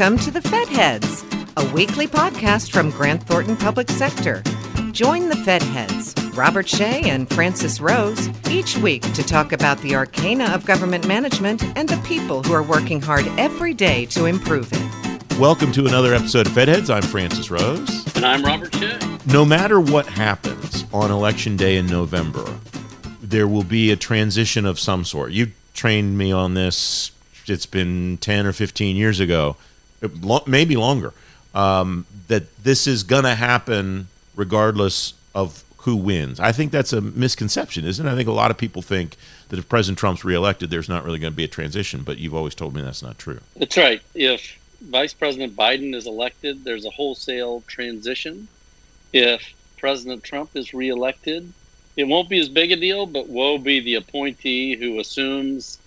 Welcome 0.00 0.18
to 0.20 0.30
the 0.30 0.40
Fed 0.40 0.66
Heads, 0.68 1.26
a 1.58 1.72
weekly 1.74 2.06
podcast 2.06 2.70
from 2.70 2.88
Grant 2.88 3.22
Thornton 3.24 3.54
Public 3.54 3.90
Sector. 3.90 4.42
Join 4.92 5.28
the 5.28 5.36
Fed 5.36 5.62
Heads, 5.62 6.14
Robert 6.32 6.66
Shea 6.66 7.02
and 7.02 7.28
Francis 7.28 7.82
Rose, 7.82 8.30
each 8.48 8.78
week 8.78 9.02
to 9.12 9.22
talk 9.22 9.52
about 9.52 9.76
the 9.82 9.94
arcana 9.94 10.46
of 10.54 10.64
government 10.64 11.06
management 11.06 11.62
and 11.76 11.86
the 11.86 11.98
people 11.98 12.42
who 12.42 12.54
are 12.54 12.62
working 12.62 13.02
hard 13.02 13.26
every 13.36 13.74
day 13.74 14.06
to 14.06 14.24
improve 14.24 14.70
it. 14.72 15.38
Welcome 15.38 15.70
to 15.72 15.84
another 15.84 16.14
episode 16.14 16.46
of 16.46 16.54
Fed 16.54 16.68
Heads. 16.68 16.88
I'm 16.88 17.02
Francis 17.02 17.50
Rose. 17.50 18.16
And 18.16 18.24
I'm 18.24 18.42
Robert 18.42 18.74
Shea. 18.74 18.98
No 19.26 19.44
matter 19.44 19.78
what 19.78 20.06
happens 20.06 20.86
on 20.94 21.10
Election 21.10 21.58
Day 21.58 21.76
in 21.76 21.86
November, 21.86 22.58
there 23.20 23.46
will 23.46 23.64
be 23.64 23.90
a 23.90 23.96
transition 23.96 24.64
of 24.64 24.80
some 24.80 25.04
sort. 25.04 25.32
You 25.32 25.48
trained 25.74 26.16
me 26.16 26.32
on 26.32 26.54
this, 26.54 27.12
it's 27.46 27.66
been 27.66 28.16
10 28.22 28.46
or 28.46 28.54
15 28.54 28.96
years 28.96 29.20
ago, 29.20 29.56
maybe 30.46 30.76
longer, 30.76 31.12
um, 31.54 32.06
that 32.28 32.62
this 32.62 32.86
is 32.86 33.02
going 33.02 33.24
to 33.24 33.34
happen 33.34 34.08
regardless 34.36 35.14
of 35.34 35.64
who 35.78 35.96
wins. 35.96 36.38
I 36.38 36.52
think 36.52 36.72
that's 36.72 36.92
a 36.92 37.00
misconception, 37.00 37.84
isn't 37.86 38.06
it? 38.06 38.10
I 38.10 38.14
think 38.14 38.28
a 38.28 38.32
lot 38.32 38.50
of 38.50 38.58
people 38.58 38.82
think 38.82 39.16
that 39.48 39.58
if 39.58 39.68
President 39.68 39.98
Trump's 39.98 40.24
reelected, 40.24 40.70
there's 40.70 40.88
not 40.88 41.04
really 41.04 41.18
going 41.18 41.32
to 41.32 41.36
be 41.36 41.44
a 41.44 41.48
transition, 41.48 42.02
but 42.02 42.18
you've 42.18 42.34
always 42.34 42.54
told 42.54 42.74
me 42.74 42.82
that's 42.82 43.02
not 43.02 43.18
true. 43.18 43.40
That's 43.56 43.76
right. 43.76 44.02
If 44.14 44.58
Vice 44.82 45.14
President 45.14 45.56
Biden 45.56 45.94
is 45.94 46.06
elected, 46.06 46.64
there's 46.64 46.84
a 46.84 46.90
wholesale 46.90 47.62
transition. 47.66 48.48
If 49.12 49.54
President 49.78 50.22
Trump 50.22 50.50
is 50.54 50.74
reelected, 50.74 51.50
it 51.96 52.04
won't 52.04 52.28
be 52.28 52.38
as 52.38 52.48
big 52.48 52.72
a 52.72 52.76
deal, 52.76 53.06
but 53.06 53.28
woe 53.28 53.58
be 53.58 53.80
the 53.80 53.94
appointee 53.94 54.76
who 54.76 55.00
assumes 55.00 55.78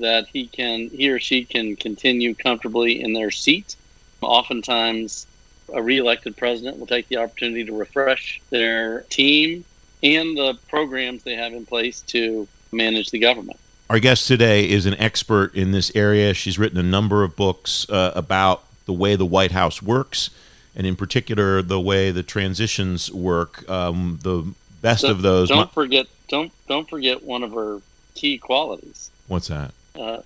that 0.00 0.28
he 0.28 0.46
can 0.46 0.88
he 0.88 1.10
or 1.10 1.18
she 1.18 1.44
can 1.44 1.76
continue 1.76 2.34
comfortably 2.34 3.00
in 3.00 3.12
their 3.12 3.30
seat. 3.30 3.76
Oftentimes 4.20 5.26
a 5.72 5.82
reelected 5.82 6.36
president 6.36 6.78
will 6.78 6.86
take 6.86 7.08
the 7.08 7.16
opportunity 7.16 7.64
to 7.64 7.72
refresh 7.72 8.40
their 8.50 9.02
team 9.02 9.64
and 10.02 10.36
the 10.36 10.58
programs 10.68 11.22
they 11.22 11.34
have 11.34 11.52
in 11.52 11.66
place 11.66 12.00
to 12.02 12.48
manage 12.72 13.10
the 13.10 13.18
government. 13.18 13.58
Our 13.88 13.98
guest 13.98 14.28
today 14.28 14.68
is 14.68 14.86
an 14.86 14.94
expert 14.94 15.54
in 15.54 15.72
this 15.72 15.90
area. 15.94 16.32
She's 16.32 16.58
written 16.58 16.78
a 16.78 16.82
number 16.82 17.24
of 17.24 17.34
books 17.36 17.88
uh, 17.90 18.12
about 18.14 18.64
the 18.86 18.92
way 18.92 19.16
the 19.16 19.26
White 19.26 19.50
House 19.50 19.82
works, 19.82 20.30
and 20.76 20.86
in 20.86 20.96
particular, 20.96 21.60
the 21.60 21.80
way 21.80 22.10
the 22.12 22.22
transitions 22.22 23.10
work. 23.10 23.68
Um, 23.68 24.20
the 24.22 24.54
best 24.80 25.02
don't, 25.02 25.10
of 25.10 25.22
those. 25.22 25.48
Don't 25.48 25.72
forget. 25.72 26.06
Don't 26.28 26.52
don't 26.68 26.88
forget 26.88 27.24
one 27.24 27.42
of 27.42 27.52
her 27.52 27.80
key 28.14 28.38
qualities. 28.38 29.10
What's 29.26 29.48
that? 29.48 29.72
Uh, 30.00 30.22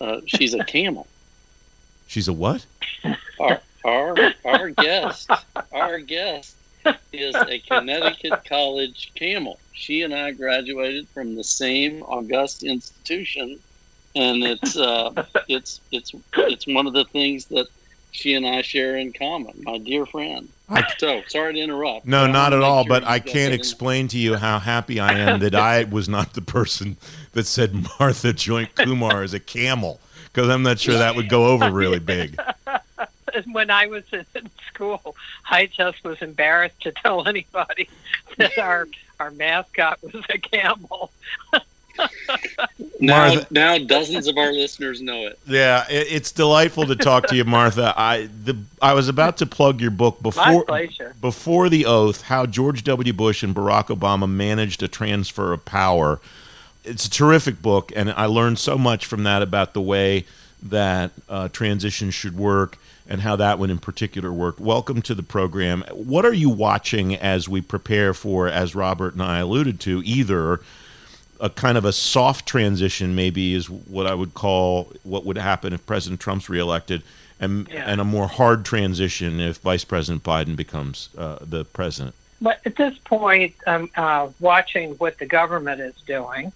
uh, 0.00 0.20
she's 0.26 0.54
a 0.54 0.64
camel. 0.64 1.06
She's 2.08 2.28
a 2.28 2.32
what? 2.32 2.64
Our 3.40 3.60
our 3.84 4.16
our 4.44 4.70
guest, 4.70 5.28
our 5.72 5.98
guest 5.98 6.54
is 7.12 7.34
a 7.34 7.58
Connecticut 7.58 8.44
College 8.44 9.10
camel. 9.16 9.58
She 9.72 10.02
and 10.02 10.14
I 10.14 10.30
graduated 10.30 11.08
from 11.08 11.34
the 11.34 11.42
same 11.42 12.04
august 12.04 12.62
institution, 12.62 13.58
and 14.14 14.44
it's 14.44 14.76
uh, 14.76 15.24
it's 15.48 15.80
it's 15.90 16.12
it's 16.36 16.66
one 16.68 16.86
of 16.86 16.92
the 16.92 17.06
things 17.06 17.46
that 17.46 17.66
she 18.12 18.34
and 18.34 18.46
I 18.46 18.62
share 18.62 18.96
in 18.96 19.12
common. 19.12 19.62
My 19.64 19.78
dear 19.78 20.06
friend. 20.06 20.48
so 20.98 21.22
sorry 21.28 21.54
to 21.54 21.60
interrupt. 21.60 22.06
No, 22.06 22.26
not 22.26 22.52
at 22.52 22.62
all. 22.62 22.84
Sure 22.84 22.88
but 22.88 23.04
I 23.04 23.18
can't 23.18 23.54
explain 23.54 24.08
to 24.08 24.18
you 24.18 24.36
how 24.36 24.58
happy 24.58 24.98
I 25.00 25.12
am 25.18 25.40
that 25.40 25.54
I 25.54 25.84
was 25.84 26.08
not 26.08 26.34
the 26.34 26.42
person 26.42 26.96
that 27.32 27.46
said 27.46 27.74
Martha 27.74 28.32
Joynt 28.32 28.74
Kumar 28.74 29.22
is 29.22 29.34
a 29.34 29.40
camel, 29.40 30.00
because 30.24 30.48
I'm 30.48 30.62
not 30.62 30.78
sure 30.78 30.98
that 30.98 31.14
would 31.16 31.28
go 31.28 31.46
over 31.46 31.70
really 31.70 31.98
big. 31.98 32.40
when 33.52 33.70
I 33.70 33.86
was 33.86 34.04
in 34.12 34.50
school, 34.68 35.14
I 35.48 35.66
just 35.66 36.02
was 36.04 36.20
embarrassed 36.22 36.80
to 36.82 36.92
tell 36.92 37.26
anybody 37.28 37.88
that 38.38 38.58
our 38.58 38.88
our 39.18 39.30
mascot 39.30 39.98
was 40.02 40.24
a 40.28 40.38
camel. 40.38 41.10
Now, 43.00 43.28
Martha, 43.28 43.46
now 43.50 43.78
dozens 43.78 44.26
of 44.26 44.36
our 44.38 44.52
listeners 44.52 45.00
know 45.00 45.26
it. 45.26 45.38
Yeah, 45.46 45.84
it, 45.88 46.06
it's 46.10 46.32
delightful 46.32 46.86
to 46.86 46.96
talk 46.96 47.26
to 47.28 47.36
you, 47.36 47.44
Martha. 47.44 47.94
I 47.96 48.28
the 48.44 48.56
I 48.80 48.94
was 48.94 49.08
about 49.08 49.36
to 49.38 49.46
plug 49.46 49.80
your 49.80 49.90
book 49.90 50.22
before 50.22 50.64
before 51.20 51.68
the 51.68 51.86
oath. 51.86 52.22
How 52.22 52.46
George 52.46 52.84
W. 52.84 53.12
Bush 53.12 53.42
and 53.42 53.54
Barack 53.54 53.86
Obama 53.86 54.28
managed 54.28 54.82
a 54.82 54.88
transfer 54.88 55.52
of 55.52 55.64
power. 55.64 56.20
It's 56.84 57.06
a 57.06 57.10
terrific 57.10 57.60
book, 57.62 57.92
and 57.96 58.10
I 58.12 58.26
learned 58.26 58.58
so 58.58 58.78
much 58.78 59.06
from 59.06 59.24
that 59.24 59.42
about 59.42 59.74
the 59.74 59.80
way 59.80 60.24
that 60.62 61.10
uh, 61.28 61.48
transition 61.48 62.10
should 62.10 62.36
work 62.36 62.78
and 63.08 63.20
how 63.20 63.36
that 63.36 63.58
one 63.58 63.70
in 63.70 63.78
particular 63.78 64.32
worked. 64.32 64.60
Welcome 64.60 65.02
to 65.02 65.14
the 65.14 65.22
program. 65.22 65.84
What 65.92 66.24
are 66.24 66.32
you 66.32 66.50
watching 66.50 67.14
as 67.14 67.48
we 67.48 67.60
prepare 67.60 68.14
for, 68.14 68.48
as 68.48 68.74
Robert 68.74 69.14
and 69.14 69.22
I 69.22 69.38
alluded 69.38 69.80
to, 69.80 70.02
either 70.04 70.60
a 71.40 71.50
kind 71.50 71.76
of 71.78 71.84
a 71.84 71.92
soft 71.92 72.46
transition, 72.46 73.14
maybe 73.14 73.54
is 73.54 73.68
what 73.68 74.06
I 74.06 74.14
would 74.14 74.34
call 74.34 74.92
what 75.02 75.24
would 75.24 75.38
happen 75.38 75.72
if 75.72 75.84
President 75.86 76.20
Trump's 76.20 76.48
reelected, 76.48 77.02
and 77.40 77.68
yeah. 77.68 77.84
and 77.86 78.00
a 78.00 78.04
more 78.04 78.26
hard 78.26 78.64
transition 78.64 79.40
if 79.40 79.58
Vice 79.58 79.84
President 79.84 80.22
Biden 80.22 80.56
becomes 80.56 81.10
uh, 81.16 81.38
the 81.40 81.64
president. 81.64 82.14
But 82.40 82.60
at 82.66 82.76
this 82.76 82.96
point, 82.98 83.54
I'm 83.66 83.90
uh, 83.96 84.28
watching 84.40 84.92
what 84.94 85.18
the 85.18 85.26
government 85.26 85.80
is 85.80 85.94
doing, 86.06 86.52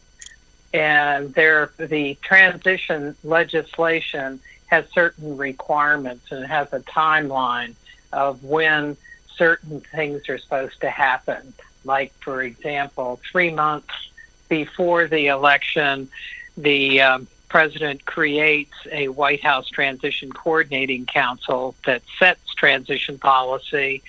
and 0.72 1.32
there 1.34 1.72
the 1.78 2.16
transition 2.22 3.16
legislation 3.24 4.40
has 4.66 4.88
certain 4.92 5.36
requirements 5.36 6.30
and 6.30 6.46
has 6.46 6.72
a 6.72 6.80
timeline 6.80 7.74
of 8.12 8.44
when 8.44 8.96
certain 9.36 9.80
things 9.80 10.28
are 10.28 10.38
supposed 10.38 10.80
to 10.80 10.90
happen. 10.90 11.52
Like, 11.84 12.12
for 12.20 12.42
example, 12.42 13.20
three 13.32 13.50
months 13.50 14.09
before 14.50 15.06
the 15.06 15.28
election, 15.28 16.10
the 16.58 17.00
um, 17.00 17.26
president 17.48 18.04
creates 18.04 18.74
a 18.92 19.08
White 19.08 19.42
House 19.42 19.70
Transition 19.70 20.30
Coordinating 20.30 21.06
Council 21.06 21.74
that 21.86 22.02
sets 22.18 22.54
transition 22.54 23.18
policy. 23.18 24.02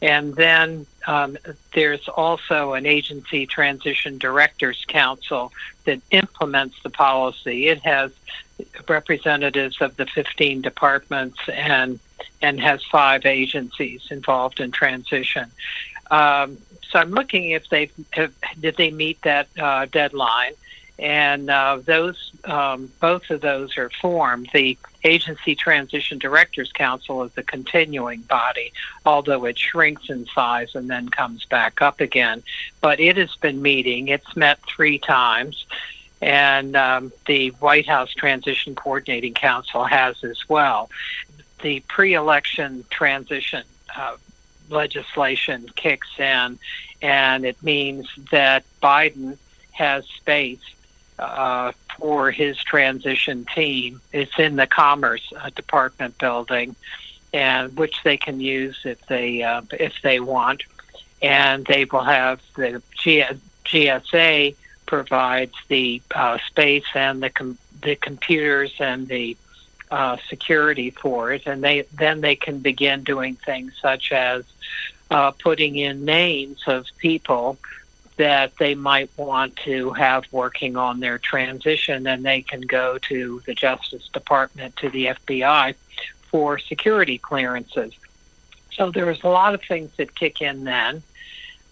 And 0.00 0.34
then 0.34 0.86
um, 1.06 1.36
there's 1.74 2.06
also 2.08 2.74
an 2.74 2.86
agency 2.86 3.46
transition 3.46 4.18
directors 4.18 4.84
council 4.86 5.52
that 5.84 6.00
implements 6.10 6.76
the 6.82 6.90
policy. 6.90 7.68
It 7.68 7.80
has 7.80 8.12
representatives 8.88 9.80
of 9.80 9.96
the 9.96 10.06
15 10.06 10.62
departments 10.62 11.38
and 11.52 11.98
and 12.42 12.60
has 12.60 12.82
five 12.84 13.26
agencies 13.26 14.08
involved 14.10 14.60
in 14.60 14.70
transition. 14.70 15.50
Um, 16.10 16.58
so 16.82 16.98
I'm 16.98 17.10
looking 17.10 17.50
if 17.50 17.68
they 17.68 17.90
did 18.60 18.76
they 18.76 18.90
meet 18.90 19.20
that 19.22 19.48
uh, 19.58 19.86
deadline, 19.86 20.52
and 20.98 21.50
uh, 21.50 21.78
those 21.84 22.32
um, 22.44 22.90
both 23.00 23.28
of 23.30 23.40
those 23.40 23.76
are 23.76 23.90
formed. 24.00 24.48
The 24.52 24.78
Agency 25.04 25.54
Transition 25.54 26.18
Directors 26.18 26.72
Council 26.72 27.22
is 27.24 27.32
a 27.36 27.42
continuing 27.42 28.22
body, 28.22 28.72
although 29.04 29.44
it 29.44 29.58
shrinks 29.58 30.08
in 30.10 30.26
size 30.26 30.74
and 30.74 30.88
then 30.88 31.08
comes 31.08 31.44
back 31.46 31.82
up 31.82 32.00
again. 32.00 32.42
But 32.80 33.00
it 33.00 33.16
has 33.16 33.34
been 33.36 33.62
meeting. 33.62 34.08
It's 34.08 34.36
met 34.36 34.58
three 34.66 34.98
times 34.98 35.66
and 36.20 36.76
um, 36.76 37.12
the 37.26 37.50
White 37.50 37.86
House 37.86 38.12
Transition 38.14 38.74
Coordinating 38.74 39.34
Council 39.34 39.84
has 39.84 40.22
as 40.24 40.48
well. 40.48 40.90
The 41.62 41.80
pre 41.80 42.14
election 42.14 42.84
transition 42.90 43.64
uh, 43.96 44.16
legislation 44.68 45.68
kicks 45.74 46.08
in, 46.18 46.58
and 47.02 47.44
it 47.44 47.62
means 47.62 48.08
that 48.30 48.64
Biden 48.82 49.36
has 49.72 50.06
space 50.06 50.60
uh, 51.18 51.72
for 51.98 52.30
his 52.30 52.58
transition 52.58 53.46
team. 53.54 54.00
It's 54.12 54.38
in 54.38 54.56
the 54.56 54.66
Commerce 54.66 55.32
uh, 55.36 55.50
Department 55.50 56.18
building, 56.18 56.76
and 57.32 57.76
which 57.76 58.02
they 58.02 58.16
can 58.16 58.40
use 58.40 58.78
if 58.84 59.04
they 59.06 59.42
uh, 59.42 59.62
if 59.72 59.94
they 60.02 60.20
want, 60.20 60.62
and 61.22 61.64
they 61.66 61.84
will 61.84 62.04
have 62.04 62.40
the 62.56 62.82
G- 62.98 63.24
GSA 63.64 64.54
provides 64.86 65.54
the 65.68 66.00
uh, 66.14 66.38
space 66.46 66.84
and 66.94 67.22
the 67.22 67.30
com- 67.30 67.58
the 67.82 67.96
computers 67.96 68.72
and 68.78 69.08
the 69.08 69.36
uh, 69.90 70.16
security 70.28 70.90
for 70.90 71.32
it, 71.32 71.46
and 71.46 71.62
they 71.62 71.82
then 71.94 72.20
they 72.20 72.36
can 72.36 72.58
begin 72.58 73.04
doing 73.04 73.36
things 73.36 73.72
such 73.80 74.12
as 74.12 74.44
uh, 75.10 75.30
putting 75.30 75.76
in 75.76 76.04
names 76.04 76.62
of 76.66 76.86
people 76.98 77.58
that 78.16 78.56
they 78.58 78.74
might 78.74 79.10
want 79.16 79.54
to 79.56 79.90
have 79.92 80.24
working 80.32 80.76
on 80.76 81.00
their 81.00 81.18
transition, 81.18 82.06
and 82.06 82.24
they 82.24 82.42
can 82.42 82.62
go 82.62 82.98
to 82.98 83.42
the 83.46 83.54
Justice 83.54 84.08
Department, 84.08 84.74
to 84.76 84.88
the 84.88 85.06
FBI 85.06 85.74
for 86.30 86.58
security 86.58 87.18
clearances. 87.18 87.92
So 88.72 88.90
there's 88.90 89.22
a 89.22 89.28
lot 89.28 89.54
of 89.54 89.62
things 89.62 89.90
that 89.96 90.14
kick 90.14 90.40
in 90.40 90.64
then. 90.64 91.02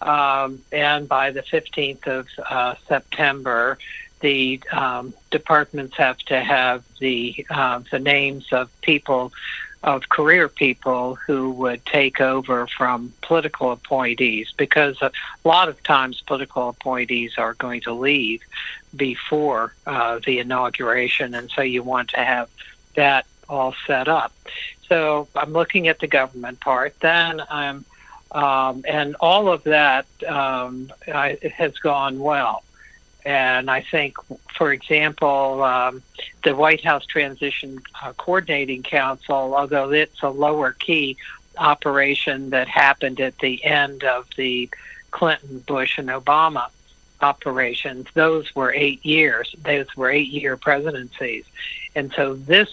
Um, 0.01 0.61
and 0.71 1.07
by 1.07 1.31
the 1.31 1.41
15th 1.41 2.07
of 2.07 2.27
uh, 2.49 2.75
September, 2.87 3.77
the 4.25 4.59
um, 4.71 5.13
departments 5.29 5.95
have 5.97 6.17
to 6.17 6.41
have 6.41 6.83
the 6.99 7.45
uh, 7.51 7.79
the 7.91 7.99
names 7.99 8.51
of 8.51 8.71
people 8.81 9.31
of 9.83 10.09
career 10.09 10.49
people 10.49 11.13
who 11.13 11.51
would 11.51 11.85
take 11.85 12.19
over 12.19 12.65
from 12.65 13.13
political 13.21 13.71
appointees 13.71 14.51
because 14.57 14.99
a 15.03 15.11
lot 15.43 15.69
of 15.69 15.81
times 15.83 16.21
political 16.21 16.69
appointees 16.69 17.37
are 17.37 17.53
going 17.53 17.81
to 17.81 17.93
leave 17.93 18.41
before 18.95 19.75
uh, 19.85 20.19
the 20.25 20.39
inauguration, 20.39 21.35
and 21.35 21.51
so 21.51 21.61
you 21.61 21.83
want 21.83 22.09
to 22.09 22.17
have 22.17 22.49
that 22.95 23.27
all 23.47 23.75
set 23.85 24.07
up. 24.07 24.33
So 24.89 25.27
I'm 25.35 25.53
looking 25.53 25.87
at 25.87 25.99
the 25.99 26.07
government 26.07 26.59
part. 26.61 26.99
Then 26.99 27.43
I'm, 27.47 27.85
um, 28.31 28.83
and 28.87 29.15
all 29.19 29.49
of 29.49 29.61
that 29.65 30.07
um, 30.27 30.91
I, 31.07 31.37
has 31.59 31.77
gone 31.77 32.17
well. 32.17 32.63
And 33.25 33.71
I 33.71 33.81
think, 33.81 34.17
for 34.55 34.71
example, 34.71 35.63
um, 35.63 36.03
the 36.43 36.55
White 36.55 36.83
House 36.83 37.05
Transition 37.07 37.81
uh, 38.03 38.13
Coordinating 38.13 38.83
Council, 38.83 39.55
although 39.55 39.91
it's 39.91 40.21
a 40.21 40.29
lower 40.29 40.73
key 40.73 41.17
operation 41.57 42.51
that 42.51 42.67
happened 42.67 43.19
at 43.19 43.37
the 43.39 43.63
end 43.65 44.03
of 44.03 44.27
the 44.37 44.69
Clinton, 45.09 45.59
Bush, 45.59 45.97
and 45.97 46.09
Obama 46.09 46.67
operations, 47.21 48.07
those 48.13 48.53
were 48.53 48.71
eight 48.71 49.03
years. 49.03 49.55
Those 49.63 49.87
were 49.95 50.09
eight 50.11 50.29
year 50.29 50.55
presidencies. 50.55 51.45
And 51.95 52.11
so 52.13 52.35
this 52.35 52.69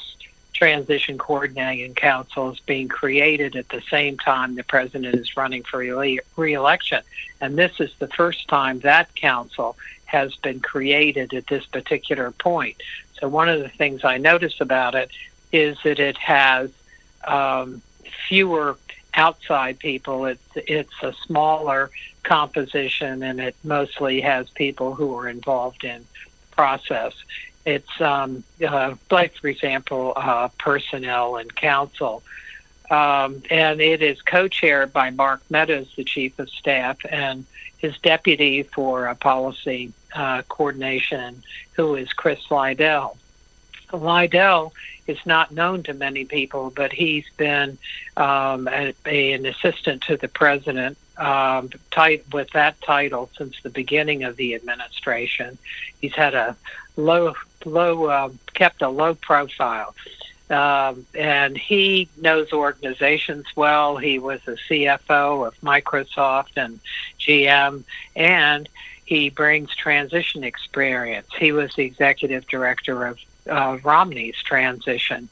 Transition 0.52 1.18
Coordinating 1.18 1.94
Council 1.94 2.52
is 2.52 2.60
being 2.60 2.86
created 2.86 3.56
at 3.56 3.68
the 3.70 3.80
same 3.90 4.18
time 4.18 4.54
the 4.54 4.62
president 4.62 5.14
is 5.14 5.36
running 5.36 5.62
for 5.62 5.78
re 5.78 6.52
election. 6.52 7.02
And 7.40 7.56
this 7.56 7.80
is 7.80 7.92
the 7.98 8.08
first 8.08 8.48
time 8.48 8.80
that 8.80 9.14
council 9.14 9.76
has 10.12 10.34
been 10.36 10.60
created 10.60 11.32
at 11.32 11.46
this 11.46 11.64
particular 11.64 12.30
point. 12.32 12.76
So, 13.18 13.28
one 13.28 13.48
of 13.48 13.60
the 13.60 13.70
things 13.70 14.04
I 14.04 14.18
notice 14.18 14.60
about 14.60 14.94
it 14.94 15.10
is 15.52 15.78
that 15.84 15.98
it 15.98 16.18
has 16.18 16.70
um, 17.26 17.80
fewer 18.28 18.76
outside 19.14 19.78
people. 19.78 20.26
It's 20.26 20.48
it's 20.54 21.02
a 21.02 21.14
smaller 21.26 21.90
composition, 22.24 23.22
and 23.22 23.40
it 23.40 23.56
mostly 23.64 24.20
has 24.20 24.50
people 24.50 24.94
who 24.94 25.16
are 25.16 25.28
involved 25.28 25.82
in 25.82 26.06
process. 26.50 27.14
It's 27.64 28.00
um, 28.00 28.44
uh, 28.66 28.94
like, 29.10 29.34
for 29.36 29.48
example, 29.48 30.12
uh, 30.14 30.48
personnel 30.58 31.36
and 31.36 31.54
council. 31.54 32.22
Um, 32.90 33.42
and 33.50 33.80
it 33.80 34.02
is 34.02 34.20
co-chaired 34.20 34.92
by 34.92 35.08
Mark 35.10 35.40
Meadows, 35.48 35.90
the 35.96 36.04
chief 36.04 36.38
of 36.38 36.50
staff, 36.50 36.98
and 37.08 37.46
his 37.78 37.96
deputy 37.98 38.64
for 38.64 39.08
uh, 39.08 39.14
policy 39.14 39.92
uh, 40.14 40.42
coordination, 40.42 41.42
who 41.72 41.94
is 41.94 42.12
Chris 42.12 42.50
Liddell. 42.50 43.16
Liddell 43.92 44.72
is 45.06 45.18
not 45.26 45.50
known 45.50 45.82
to 45.82 45.94
many 45.94 46.24
people, 46.24 46.72
but 46.74 46.92
he's 46.92 47.28
been 47.36 47.78
um, 48.16 48.68
a, 48.68 48.94
a, 49.04 49.32
an 49.32 49.46
assistant 49.46 50.02
to 50.02 50.16
the 50.16 50.28
president 50.28 50.96
um, 51.18 51.70
with 52.32 52.50
that 52.50 52.80
title 52.80 53.30
since 53.36 53.60
the 53.62 53.70
beginning 53.70 54.24
of 54.24 54.36
the 54.36 54.54
administration. 54.54 55.58
He's 56.00 56.14
had 56.14 56.34
a 56.34 56.56
low, 56.96 57.34
low, 57.64 58.06
uh, 58.06 58.30
kept 58.54 58.82
a 58.82 58.88
low 58.88 59.14
profile. 59.14 59.94
Um, 60.50 61.06
and 61.14 61.56
he 61.56 62.08
knows 62.20 62.52
organizations 62.52 63.46
well. 63.56 63.96
He 63.96 64.18
was 64.18 64.40
a 64.46 64.56
CFO 64.68 65.46
of 65.46 65.58
Microsoft 65.60 66.56
and 66.56 66.78
GM, 67.18 67.84
and 68.14 68.68
he 69.12 69.28
brings 69.28 69.74
transition 69.76 70.42
experience. 70.42 71.26
He 71.38 71.52
was 71.52 71.74
the 71.74 71.84
executive 71.84 72.46
director 72.46 73.04
of 73.04 73.18
uh, 73.46 73.76
Romney's 73.84 74.42
transition 74.42 75.28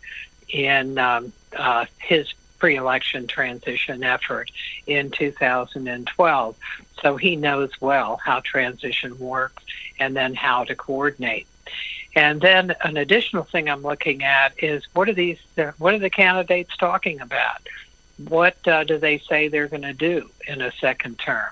in 0.50 0.98
um, 0.98 1.32
uh, 1.56 1.86
his 1.96 2.30
pre 2.58 2.76
election 2.76 3.26
transition 3.26 4.04
effort 4.04 4.50
in 4.86 5.10
2012. 5.10 6.56
So 7.00 7.16
he 7.16 7.36
knows 7.36 7.70
well 7.80 8.20
how 8.22 8.40
transition 8.40 9.18
works 9.18 9.62
and 9.98 10.14
then 10.14 10.34
how 10.34 10.64
to 10.64 10.74
coordinate. 10.74 11.46
And 12.14 12.38
then 12.38 12.74
an 12.84 12.98
additional 12.98 13.44
thing 13.44 13.70
I'm 13.70 13.80
looking 13.80 14.22
at 14.22 14.62
is 14.62 14.84
what 14.92 15.08
are 15.08 15.14
these? 15.14 15.38
What 15.78 15.94
are 15.94 15.98
the 15.98 16.10
candidates 16.10 16.76
talking 16.76 17.22
about? 17.22 17.66
What 18.28 18.58
uh, 18.68 18.84
do 18.84 18.98
they 18.98 19.16
say 19.16 19.48
they're 19.48 19.68
going 19.68 19.88
to 19.88 19.94
do 19.94 20.28
in 20.46 20.60
a 20.60 20.70
second 20.70 21.18
term? 21.18 21.48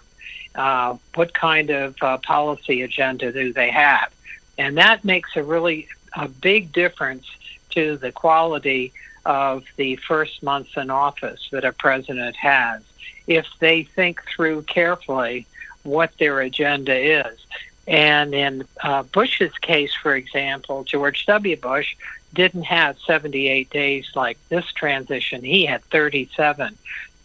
Uh, 0.54 0.96
what 1.14 1.32
kind 1.34 1.70
of 1.70 1.96
uh, 2.02 2.18
policy 2.18 2.82
agenda 2.82 3.32
do 3.32 3.52
they 3.52 3.70
have? 3.70 4.12
And 4.56 4.76
that 4.78 5.04
makes 5.04 5.36
a 5.36 5.42
really 5.42 5.88
a 6.14 6.28
big 6.28 6.72
difference 6.72 7.26
to 7.70 7.96
the 7.96 8.10
quality 8.10 8.92
of 9.24 9.64
the 9.76 9.96
first 9.96 10.42
months 10.42 10.70
in 10.76 10.90
office 10.90 11.48
that 11.52 11.64
a 11.64 11.72
president 11.72 12.34
has 12.36 12.82
if 13.26 13.46
they 13.60 13.82
think 13.82 14.22
through 14.24 14.62
carefully 14.62 15.46
what 15.82 16.10
their 16.18 16.40
agenda 16.40 16.96
is. 16.96 17.46
And 17.86 18.34
in 18.34 18.64
uh, 18.82 19.02
Bush's 19.04 19.52
case, 19.58 19.94
for 19.94 20.14
example, 20.14 20.84
George 20.84 21.24
W. 21.26 21.56
Bush 21.56 21.96
didn't 22.34 22.64
have 22.64 22.98
78 22.98 23.70
days 23.70 24.10
like 24.14 24.38
this 24.48 24.66
transition. 24.72 25.42
He 25.42 25.64
had 25.64 25.82
37. 25.84 26.76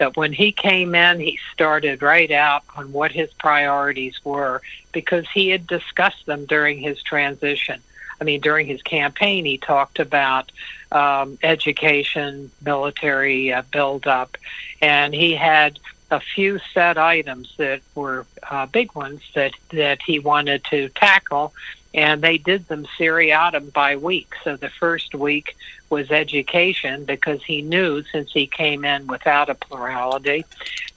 But 0.03 0.17
when 0.17 0.33
he 0.33 0.51
came 0.51 0.95
in, 0.95 1.21
he 1.21 1.39
started 1.53 2.01
right 2.01 2.29
out 2.29 2.63
on 2.75 2.91
what 2.91 3.13
his 3.13 3.31
priorities 3.35 4.19
were 4.25 4.61
because 4.91 5.25
he 5.33 5.47
had 5.47 5.65
discussed 5.65 6.25
them 6.25 6.45
during 6.45 6.77
his 6.79 7.01
transition. 7.01 7.81
I 8.19 8.25
mean, 8.25 8.41
during 8.41 8.67
his 8.67 8.81
campaign, 8.81 9.45
he 9.45 9.57
talked 9.57 9.99
about 9.99 10.51
um, 10.91 11.37
education, 11.41 12.51
military 12.61 13.53
uh, 13.53 13.61
buildup, 13.71 14.35
and 14.81 15.13
he 15.13 15.35
had 15.35 15.79
a 16.11 16.19
few 16.19 16.59
set 16.73 16.97
items 16.97 17.53
that 17.55 17.79
were 17.95 18.25
uh, 18.51 18.65
big 18.65 18.93
ones 18.95 19.21
that 19.35 19.53
that 19.69 20.01
he 20.05 20.19
wanted 20.19 20.65
to 20.65 20.89
tackle, 20.89 21.53
and 21.93 22.21
they 22.21 22.37
did 22.37 22.67
them 22.67 22.87
seriatim 22.97 23.69
by 23.69 23.95
week. 23.95 24.33
So 24.43 24.55
the 24.55 24.69
first 24.69 25.13
week 25.13 25.55
was 25.89 26.11
education 26.11 27.05
because 27.05 27.43
he 27.43 27.61
knew 27.61 28.03
since 28.03 28.31
he 28.31 28.47
came 28.47 28.83
in 28.83 29.07
without 29.07 29.49
a 29.49 29.55
plurality 29.55 30.45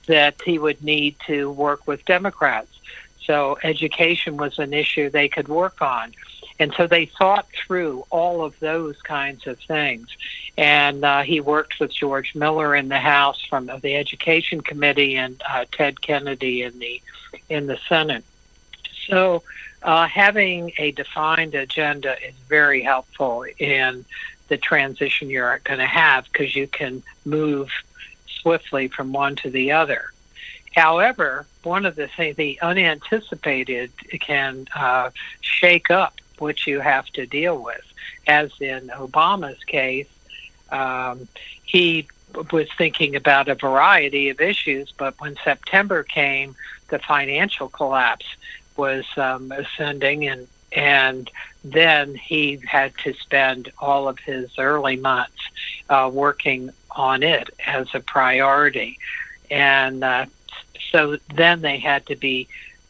that 0.07 0.41
he 0.43 0.57
would 0.57 0.83
need 0.83 1.15
to 1.27 1.51
work 1.51 1.85
with 1.87 2.03
Democrats. 2.05 2.79
So 3.25 3.57
education 3.63 4.37
was 4.37 4.57
an 4.57 4.73
issue 4.73 5.09
they 5.09 5.27
could 5.27 5.47
work 5.47 5.81
on. 5.81 6.13
And 6.59 6.73
so 6.75 6.87
they 6.87 7.05
thought 7.05 7.45
through 7.53 8.05
all 8.09 8.43
of 8.43 8.57
those 8.59 8.99
kinds 9.01 9.45
of 9.45 9.59
things. 9.59 10.07
And 10.57 11.03
uh, 11.03 11.21
he 11.21 11.39
worked 11.39 11.79
with 11.79 11.91
George 11.91 12.33
Miller 12.33 12.75
in 12.75 12.87
the 12.87 12.97
House 12.97 13.43
from 13.45 13.67
the 13.67 13.95
Education 13.95 14.61
Committee 14.61 15.17
and 15.17 15.39
uh, 15.47 15.65
Ted 15.71 16.01
Kennedy 16.01 16.63
in 16.63 16.79
the 16.79 17.01
in 17.49 17.67
the 17.67 17.77
Senate. 17.87 18.23
So 19.07 19.43
uh, 19.83 20.07
having 20.07 20.71
a 20.77 20.91
defined 20.91 21.55
agenda 21.55 22.15
is 22.25 22.35
very 22.47 22.81
helpful 22.81 23.45
in 23.59 24.05
the 24.47 24.57
transition 24.57 25.29
you're 25.29 25.59
going 25.63 25.79
to 25.79 25.85
have 25.85 26.25
because 26.31 26.55
you 26.55 26.67
can 26.67 27.03
move 27.25 27.69
swiftly 28.41 28.87
from 28.87 29.11
one 29.11 29.35
to 29.35 29.49
the 29.49 29.71
other. 29.71 30.11
However, 30.75 31.47
one 31.63 31.85
of 31.85 31.95
the 31.95 32.07
things, 32.07 32.35
the 32.37 32.59
unanticipated 32.61 33.91
can 34.19 34.67
uh, 34.75 35.09
shake 35.41 35.89
up 35.89 36.13
what 36.37 36.67
you 36.67 36.79
have 36.79 37.07
to 37.07 37.25
deal 37.25 37.61
with. 37.61 37.81
As 38.27 38.51
in 38.59 38.89
Obama's 38.89 39.63
case, 39.63 40.07
um, 40.69 41.27
he 41.63 42.07
was 42.51 42.67
thinking 42.77 43.15
about 43.15 43.47
a 43.47 43.55
variety 43.55 44.29
of 44.29 44.39
issues, 44.39 44.93
but 44.97 45.19
when 45.19 45.35
September 45.43 46.03
came, 46.03 46.55
the 46.89 46.99
financial 46.99 47.69
collapse 47.69 48.25
was 48.77 49.05
um, 49.17 49.51
ascending, 49.51 50.27
and 50.27 50.47
and 50.71 51.29
then 51.63 52.15
he 52.15 52.59
had 52.65 52.95
to 52.99 53.13
spend 53.13 53.71
all 53.79 54.07
of 54.07 54.19
his 54.19 54.57
early 54.57 54.95
months 54.95 55.49
uh, 55.89 56.09
working 56.11 56.69
on 56.91 57.23
it 57.23 57.49
as 57.65 57.87
a 57.93 57.99
priority, 57.99 58.97
and 59.49 60.03
uh, 60.03 60.25
so 60.91 61.17
then 61.35 61.61
they 61.61 61.77
had 61.77 62.05
to 62.07 62.15
be 62.15 62.47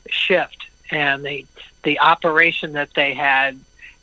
shift, 0.10 0.68
and 0.92 1.24
they 1.24 1.46
the 1.84 2.00
operation 2.00 2.74
that 2.74 2.94
they 2.96 3.14
had 3.14 3.58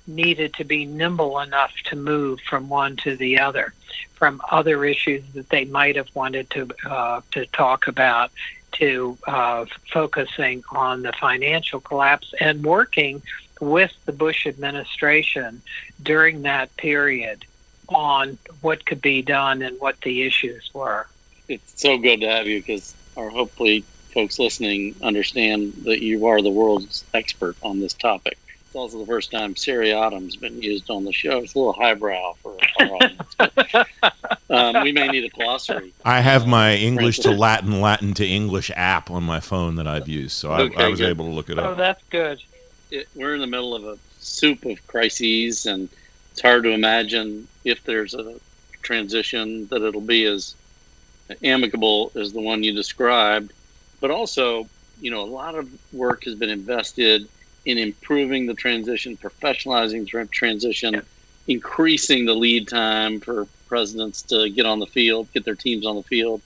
needed 0.06 0.54
to 0.54 0.64
be 0.64 0.84
nimble 0.84 1.40
enough 1.40 1.72
to 1.84 1.96
move 1.96 2.40
from 2.40 2.68
one 2.68 2.96
to 2.96 3.16
the 3.16 3.38
other, 3.38 3.72
from 4.14 4.40
other 4.50 4.84
issues 4.84 5.22
that 5.34 5.48
they 5.48 5.64
might 5.64 5.96
have 5.96 6.08
wanted 6.14 6.48
to 6.50 6.68
uh, 6.88 7.20
to 7.30 7.46
talk 7.46 7.86
about, 7.86 8.30
to 8.74 9.18
uh, 9.26 9.64
focusing 9.92 10.62
on 10.70 11.02
the 11.02 11.12
financial 11.12 11.80
collapse 11.80 12.32
and 12.40 12.64
working 12.64 13.22
with 13.60 13.92
the 14.04 14.12
Bush 14.12 14.46
administration 14.46 15.62
during 16.02 16.42
that 16.42 16.76
period 16.76 17.44
on 17.88 18.38
what 18.60 18.84
could 18.86 19.00
be 19.00 19.22
done 19.22 19.62
and 19.62 19.78
what 19.80 20.00
the 20.02 20.22
issues 20.22 20.70
were. 20.72 21.06
It's 21.48 21.80
so 21.80 21.98
good 21.98 22.20
to 22.20 22.28
have 22.28 22.46
you 22.46 22.60
because, 22.60 22.94
or 23.16 23.30
hopefully, 23.30 23.84
folks 24.12 24.38
listening 24.38 24.94
understand 25.02 25.74
that 25.84 26.00
you 26.02 26.26
are 26.26 26.40
the 26.40 26.50
world's 26.50 27.04
expert 27.12 27.56
on 27.62 27.80
this 27.80 27.92
topic. 27.92 28.38
It's 28.74 28.80
also 28.80 28.98
the 28.98 29.06
first 29.06 29.30
time 29.30 29.54
seriatim's 29.54 30.34
been 30.34 30.60
used 30.60 30.90
on 30.90 31.04
the 31.04 31.12
show. 31.12 31.38
It's 31.38 31.54
a 31.54 31.58
little 31.58 31.74
highbrow 31.74 32.32
for 32.42 32.56
our 32.80 32.86
audience. 32.96 33.88
Um, 34.50 34.82
we 34.82 34.90
may 34.90 35.06
need 35.06 35.22
a 35.22 35.28
glossary. 35.28 35.92
I 36.04 36.20
have 36.20 36.48
my 36.48 36.74
English 36.74 37.20
to 37.20 37.30
Latin, 37.30 37.80
Latin 37.80 38.14
to 38.14 38.26
English 38.26 38.72
app 38.74 39.12
on 39.12 39.22
my 39.22 39.38
phone 39.38 39.76
that 39.76 39.86
I've 39.86 40.08
used, 40.08 40.32
so 40.32 40.50
I, 40.50 40.62
okay, 40.62 40.86
I 40.86 40.88
was 40.88 40.98
good. 40.98 41.08
able 41.08 41.26
to 41.26 41.30
look 41.30 41.50
it 41.50 41.58
up. 41.60 41.66
Oh, 41.66 41.74
that's 41.76 42.02
good. 42.10 42.42
It, 42.90 43.06
we're 43.14 43.34
in 43.34 43.40
the 43.40 43.46
middle 43.46 43.76
of 43.76 43.84
a 43.84 43.96
soup 44.18 44.64
of 44.64 44.84
crises, 44.88 45.66
and 45.66 45.88
it's 46.32 46.42
hard 46.42 46.64
to 46.64 46.70
imagine 46.70 47.46
if 47.62 47.84
there's 47.84 48.14
a 48.14 48.40
transition 48.82 49.68
that 49.68 49.82
it'll 49.82 50.00
be 50.00 50.24
as 50.24 50.56
amicable 51.44 52.10
as 52.16 52.32
the 52.32 52.40
one 52.40 52.64
you 52.64 52.74
described. 52.74 53.52
But 54.00 54.10
also, 54.10 54.66
you 55.00 55.12
know, 55.12 55.20
a 55.20 55.30
lot 55.30 55.54
of 55.54 55.70
work 55.92 56.24
has 56.24 56.34
been 56.34 56.50
invested 56.50 57.28
in 57.64 57.78
improving 57.78 58.46
the 58.46 58.54
transition, 58.54 59.16
professionalizing 59.16 60.10
the 60.10 60.26
transition, 60.26 61.02
increasing 61.48 62.24
the 62.24 62.34
lead 62.34 62.68
time 62.68 63.20
for 63.20 63.46
presidents 63.68 64.22
to 64.22 64.48
get 64.50 64.66
on 64.66 64.78
the 64.78 64.86
field, 64.86 65.28
get 65.32 65.44
their 65.44 65.54
teams 65.54 65.86
on 65.86 65.96
the 65.96 66.02
field. 66.02 66.42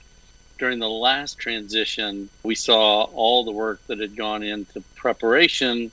During 0.57 0.79
the 0.79 0.89
last 0.89 1.37
transition, 1.37 2.29
we 2.43 2.55
saw 2.55 3.03
all 3.03 3.43
the 3.43 3.51
work 3.51 3.85
that 3.87 3.99
had 3.99 4.15
gone 4.15 4.43
into 4.43 4.81
preparation 4.95 5.91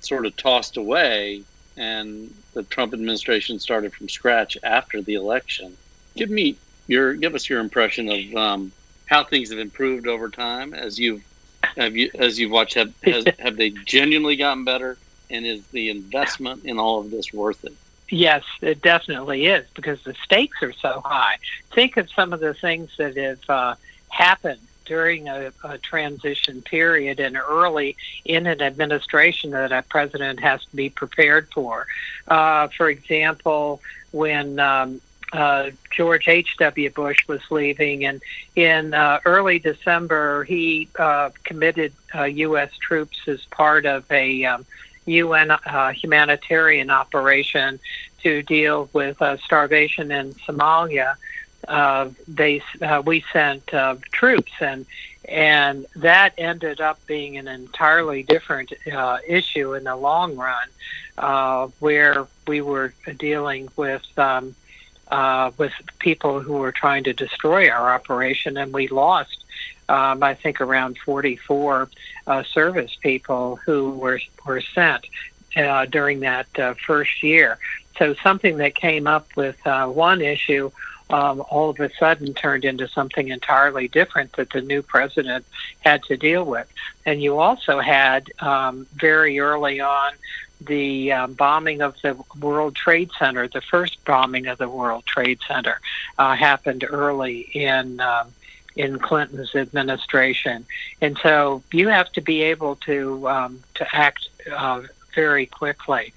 sort 0.00 0.26
of 0.26 0.36
tossed 0.36 0.76
away, 0.76 1.42
and 1.76 2.32
the 2.54 2.62
Trump 2.64 2.92
administration 2.94 3.58
started 3.58 3.92
from 3.92 4.08
scratch 4.08 4.56
after 4.62 5.02
the 5.02 5.14
election. 5.14 5.76
Give 6.16 6.30
me 6.30 6.56
your 6.86 7.14
give 7.14 7.34
us 7.34 7.48
your 7.48 7.60
impression 7.60 8.08
of 8.10 8.36
um, 8.36 8.72
how 9.06 9.24
things 9.24 9.50
have 9.50 9.58
improved 9.58 10.06
over 10.06 10.28
time 10.28 10.74
as 10.74 10.98
you've 10.98 11.24
have 11.76 11.96
you 11.96 12.10
as 12.18 12.38
you've 12.38 12.50
watched 12.50 12.74
have 12.74 12.92
has, 13.02 13.24
have 13.38 13.56
they 13.56 13.70
genuinely 13.70 14.36
gotten 14.36 14.64
better, 14.64 14.96
and 15.30 15.46
is 15.46 15.64
the 15.68 15.90
investment 15.90 16.64
in 16.64 16.78
all 16.78 17.00
of 17.00 17.10
this 17.10 17.32
worth 17.32 17.64
it? 17.64 17.74
Yes, 18.10 18.42
it 18.60 18.82
definitely 18.82 19.46
is 19.46 19.66
because 19.74 20.02
the 20.02 20.14
stakes 20.24 20.62
are 20.62 20.72
so 20.72 21.00
high. 21.04 21.38
Think 21.72 21.96
of 21.96 22.10
some 22.10 22.32
of 22.32 22.40
the 22.40 22.54
things 22.54 22.90
that 22.98 23.16
have 23.16 23.48
uh, 23.48 23.74
happened 24.08 24.60
during 24.84 25.28
a, 25.28 25.52
a, 25.62 25.78
transition 25.78 26.60
period 26.62 27.20
and 27.20 27.36
early 27.36 27.96
in 28.24 28.48
an 28.48 28.60
administration 28.60 29.50
that 29.52 29.70
a 29.70 29.82
president 29.82 30.40
has 30.40 30.64
to 30.64 30.74
be 30.74 30.90
prepared 30.90 31.48
for. 31.54 31.86
Uh, 32.26 32.66
for 32.76 32.90
example, 32.90 33.80
when 34.10 34.58
um, 34.58 35.00
uh, 35.32 35.70
George 35.90 36.28
H.W. 36.28 36.90
Bush 36.90 37.28
was 37.28 37.40
leaving, 37.50 38.04
and 38.04 38.20
in 38.56 38.94
uh, 38.94 39.20
early 39.24 39.58
December, 39.58 40.44
he 40.44 40.88
uh, 40.98 41.30
committed 41.44 41.92
U.S. 42.14 42.70
Uh, 42.70 42.76
troops 42.80 43.18
as 43.28 43.44
part 43.46 43.86
of 43.86 44.10
a 44.10 44.44
um, 44.44 44.66
UN 45.06 45.50
uh, 45.52 45.92
humanitarian 45.92 46.90
operation 46.90 47.78
to 48.22 48.42
deal 48.42 48.90
with 48.92 49.20
uh, 49.22 49.36
starvation 49.38 50.10
in 50.10 50.32
Somalia. 50.34 51.14
They 52.26 52.62
we 53.04 53.24
sent 53.32 53.70
troops 54.10 54.52
and 54.60 54.86
and 55.28 55.86
that 55.94 56.32
ended 56.38 56.80
up 56.80 56.98
being 57.06 57.36
an 57.36 57.46
entirely 57.46 58.24
different 58.24 58.72
issue 59.28 59.74
in 59.74 59.84
the 59.84 59.94
long 59.94 60.36
run, 60.36 61.70
where 61.78 62.26
we 62.48 62.60
were 62.62 62.92
dealing 63.16 63.68
with 63.76 64.04
um, 64.18 64.56
uh, 65.10 65.50
with 65.56 65.72
people 65.98 66.40
who 66.40 66.54
were 66.54 66.72
trying 66.72 67.04
to 67.04 67.12
destroy 67.12 67.68
our 67.68 67.92
operation, 67.92 68.56
and 68.56 68.72
we 68.72 68.88
lost 68.88 69.44
um, 69.90 70.22
I 70.22 70.34
think 70.34 70.60
around 70.60 70.98
44 70.98 71.90
uh, 72.26 72.42
service 72.44 72.96
people 73.00 73.56
who 73.56 73.90
were 73.90 74.20
were 74.46 74.60
sent 74.60 75.04
uh, 75.56 75.86
during 75.86 76.20
that 76.20 76.46
uh, 76.58 76.74
first 76.86 77.22
year. 77.22 77.58
So 77.98 78.14
something 78.22 78.58
that 78.58 78.74
came 78.76 79.06
up 79.06 79.26
with 79.36 79.56
uh, 79.66 79.88
one 79.88 80.22
issue 80.22 80.70
um, 81.10 81.42
all 81.50 81.70
of 81.70 81.80
a 81.80 81.90
sudden 81.98 82.34
turned 82.34 82.64
into 82.64 82.86
something 82.86 83.28
entirely 83.28 83.88
different 83.88 84.32
that 84.34 84.50
the 84.50 84.60
new 84.60 84.80
president 84.80 85.44
had 85.80 86.04
to 86.04 86.16
deal 86.16 86.44
with. 86.44 86.68
And 87.04 87.20
you 87.20 87.38
also 87.38 87.80
had 87.80 88.30
um, 88.38 88.86
very 88.94 89.40
early 89.40 89.80
on 89.80 90.12
the 90.60 91.12
uh, 91.12 91.26
bombing 91.26 91.80
of 91.80 91.96
the 92.02 92.16
World 92.38 92.74
Trade 92.74 93.10
Center, 93.18 93.48
the 93.48 93.60
first 93.60 94.04
bombing 94.04 94.46
of 94.46 94.58
the 94.58 94.68
World 94.68 95.06
Trade 95.06 95.40
Center, 95.46 95.80
uh, 96.18 96.34
happened 96.34 96.84
early 96.88 97.40
in 97.52 98.00
um, 98.00 98.32
in 98.76 98.98
Clinton's 98.98 99.54
administration, 99.54 100.64
and 101.00 101.18
so 101.22 101.62
you 101.72 101.88
have 101.88 102.10
to 102.12 102.20
be 102.20 102.42
able 102.42 102.76
to 102.76 103.28
um, 103.28 103.60
to 103.74 103.86
act 103.94 104.28
uh, 104.54 104.82
very 105.14 105.46
quickly. 105.46 106.12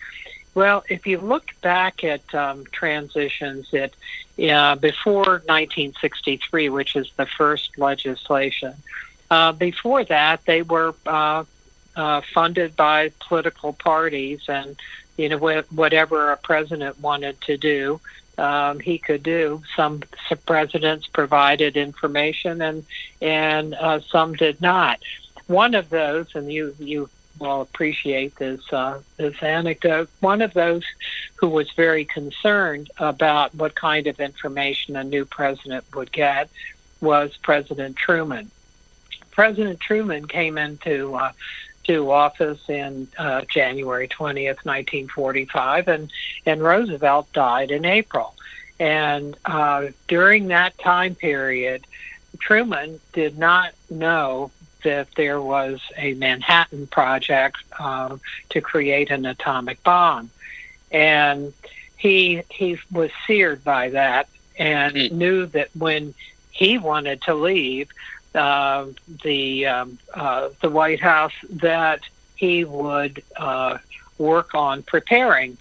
Well, 0.55 0.83
if 0.88 1.07
you 1.07 1.17
look 1.17 1.50
back 1.62 2.03
at 2.03 2.33
um, 2.35 2.65
transitions 2.71 3.71
that 3.71 3.93
uh, 4.38 4.75
before 4.75 5.41
1963, 5.45 6.69
which 6.69 6.95
is 6.95 7.12
the 7.15 7.25
first 7.25 7.77
legislation, 7.77 8.73
uh, 9.31 9.51
before 9.51 10.03
that 10.03 10.45
they 10.45 10.62
were 10.62 10.93
uh, 11.95 12.21
funded 12.33 12.75
by 12.75 13.12
political 13.27 13.73
parties, 13.73 14.41
and 14.47 14.75
you 15.17 15.29
know 15.29 15.38
wh- 15.38 15.73
whatever 15.73 16.31
a 16.31 16.38
president 16.38 17.00
wanted 17.00 17.39
to 17.41 17.57
do, 17.57 18.00
um, 18.38 18.79
he 18.79 18.97
could 18.97 19.23
do. 19.23 19.62
Some, 19.75 20.03
some 20.27 20.39
presidents 20.39 21.07
provided 21.07 21.77
information, 21.77 22.62
and 22.62 22.85
and 23.21 23.73
uh, 23.75 24.00
some 24.00 24.33
did 24.33 24.62
not. 24.62 25.00
One 25.47 25.75
of 25.75 25.89
those, 25.89 26.33
and 26.35 26.51
you 26.51 26.75
you 26.79 27.09
will 27.39 27.62
appreciate 27.62 28.35
this 28.38 28.62
uh, 28.71 29.00
this 29.17 29.41
anecdote. 29.41 30.09
One 30.19 30.41
of 30.41 30.53
those 30.53 30.83
who 31.35 31.50
was 31.50 31.69
very 31.71 32.05
concerned 32.05 32.89
about 32.97 33.53
what 33.55 33.75
kind 33.75 34.07
of 34.07 34.19
information 34.19 34.95
a 34.95 35.03
new 35.03 35.25
president 35.25 35.85
would 35.95 36.12
get 36.12 36.50
was 37.01 37.35
President 37.38 37.97
Truman. 37.97 38.50
President 39.31 39.79
Truman 39.79 40.27
came 40.27 40.57
into 40.57 41.15
uh, 41.15 41.31
to 41.85 42.11
office 42.11 42.69
in 42.69 43.07
uh, 43.17 43.41
January 43.49 44.07
20th, 44.07 44.65
1945, 44.65 45.87
and, 45.87 46.11
and 46.45 46.61
Roosevelt 46.61 47.31
died 47.33 47.71
in 47.71 47.85
April. 47.85 48.33
And 48.79 49.37
uh, 49.45 49.87
during 50.07 50.47
that 50.47 50.77
time 50.79 51.15
period, 51.15 51.85
Truman 52.39 52.99
did 53.13 53.37
not 53.37 53.73
know 53.89 54.51
that 54.83 55.07
there 55.15 55.41
was 55.41 55.79
a 55.97 56.13
Manhattan 56.15 56.87
Project 56.87 57.57
uh, 57.79 58.17
to 58.49 58.61
create 58.61 59.09
an 59.11 59.25
atomic 59.25 59.81
bomb. 59.83 60.29
And 60.91 61.53
he, 61.97 62.43
he 62.49 62.77
was 62.91 63.09
seared 63.25 63.63
by 63.63 63.89
that 63.89 64.27
and 64.59 64.95
mm. 64.95 65.11
knew 65.11 65.45
that 65.47 65.69
when 65.75 66.13
he 66.51 66.77
wanted 66.77 67.21
to 67.23 67.33
leave, 67.33 67.89
uh, 68.35 68.87
the 69.23 69.65
um, 69.67 69.97
uh, 70.13 70.49
the 70.61 70.69
White 70.69 70.99
House 70.99 71.33
that 71.49 72.01
he 72.35 72.63
would 72.63 73.23
uh, 73.37 73.77
work 74.17 74.53
on 74.55 74.83
preparing 74.83 75.57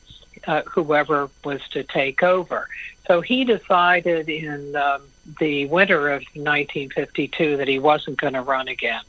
uh, 0.47 0.63
whoever 0.63 1.29
was 1.45 1.61
to 1.71 1.85
take 1.85 2.23
over. 2.23 2.69
So 3.07 3.21
he 3.21 3.45
decided 3.45 4.29
in 4.29 4.75
um, 4.77 5.03
the 5.39 5.67
winter 5.67 6.09
of 6.09 6.23
1952 6.35 7.59
that 7.59 7.69
he 7.69 7.79
wasn't 7.79 8.19
going 8.19 8.33
to 8.33 8.43
run 8.43 8.69
again. 8.69 9.03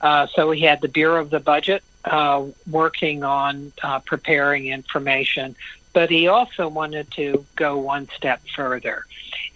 Uh, 0.00 0.26
so 0.34 0.50
he 0.50 0.62
had 0.62 0.80
the 0.80 0.88
Bureau 0.88 1.20
of 1.20 1.30
the 1.30 1.40
Budget 1.40 1.82
uh, 2.04 2.44
working 2.70 3.24
on 3.24 3.72
preparing 4.04 4.66
information, 4.66 5.56
but 5.96 6.10
he 6.10 6.28
also 6.28 6.68
wanted 6.68 7.10
to 7.10 7.46
go 7.56 7.78
one 7.78 8.06
step 8.14 8.42
further. 8.54 9.06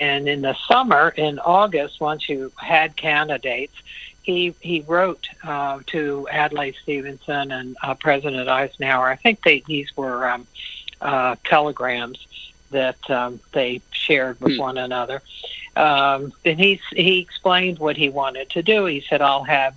And 0.00 0.26
in 0.26 0.40
the 0.40 0.56
summer, 0.66 1.10
in 1.10 1.38
August, 1.38 2.00
once 2.00 2.30
you 2.30 2.50
had 2.56 2.96
candidates, 2.96 3.74
he 4.22 4.54
he 4.58 4.80
wrote 4.80 5.28
uh, 5.44 5.80
to 5.88 6.26
Adlai 6.32 6.72
Stevenson 6.82 7.52
and 7.52 7.76
uh, 7.82 7.92
President 7.92 8.48
Eisenhower. 8.48 9.08
I 9.08 9.16
think 9.16 9.42
they 9.42 9.62
these 9.66 9.94
were 9.98 10.30
um, 10.30 10.46
uh, 11.02 11.36
telegrams 11.44 12.26
that 12.70 13.10
um, 13.10 13.38
they 13.52 13.82
shared 13.90 14.40
with 14.40 14.54
hmm. 14.54 14.60
one 14.60 14.78
another. 14.78 15.20
Um, 15.76 16.32
and 16.46 16.58
he 16.58 16.80
he 16.92 17.18
explained 17.18 17.78
what 17.78 17.98
he 17.98 18.08
wanted 18.08 18.48
to 18.50 18.62
do. 18.62 18.86
He 18.86 19.02
said, 19.02 19.20
"I'll 19.20 19.44
have 19.44 19.74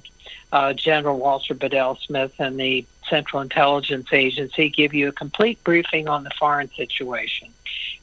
uh, 0.54 0.72
General 0.72 1.18
Walter 1.18 1.56
Bedell 1.56 1.98
Smith 1.98 2.36
and 2.40 2.58
the 2.58 2.86
Central 3.10 3.42
Intelligence 3.42 4.12
Agency 4.12 4.70
give 4.70 4.94
you 4.94 5.10
a 5.10 5.12
complete 5.12 5.64
briefing 5.64 6.08
on 6.08 6.24
the 6.24 6.32
foreign 6.32 6.70
situation. 6.72 7.50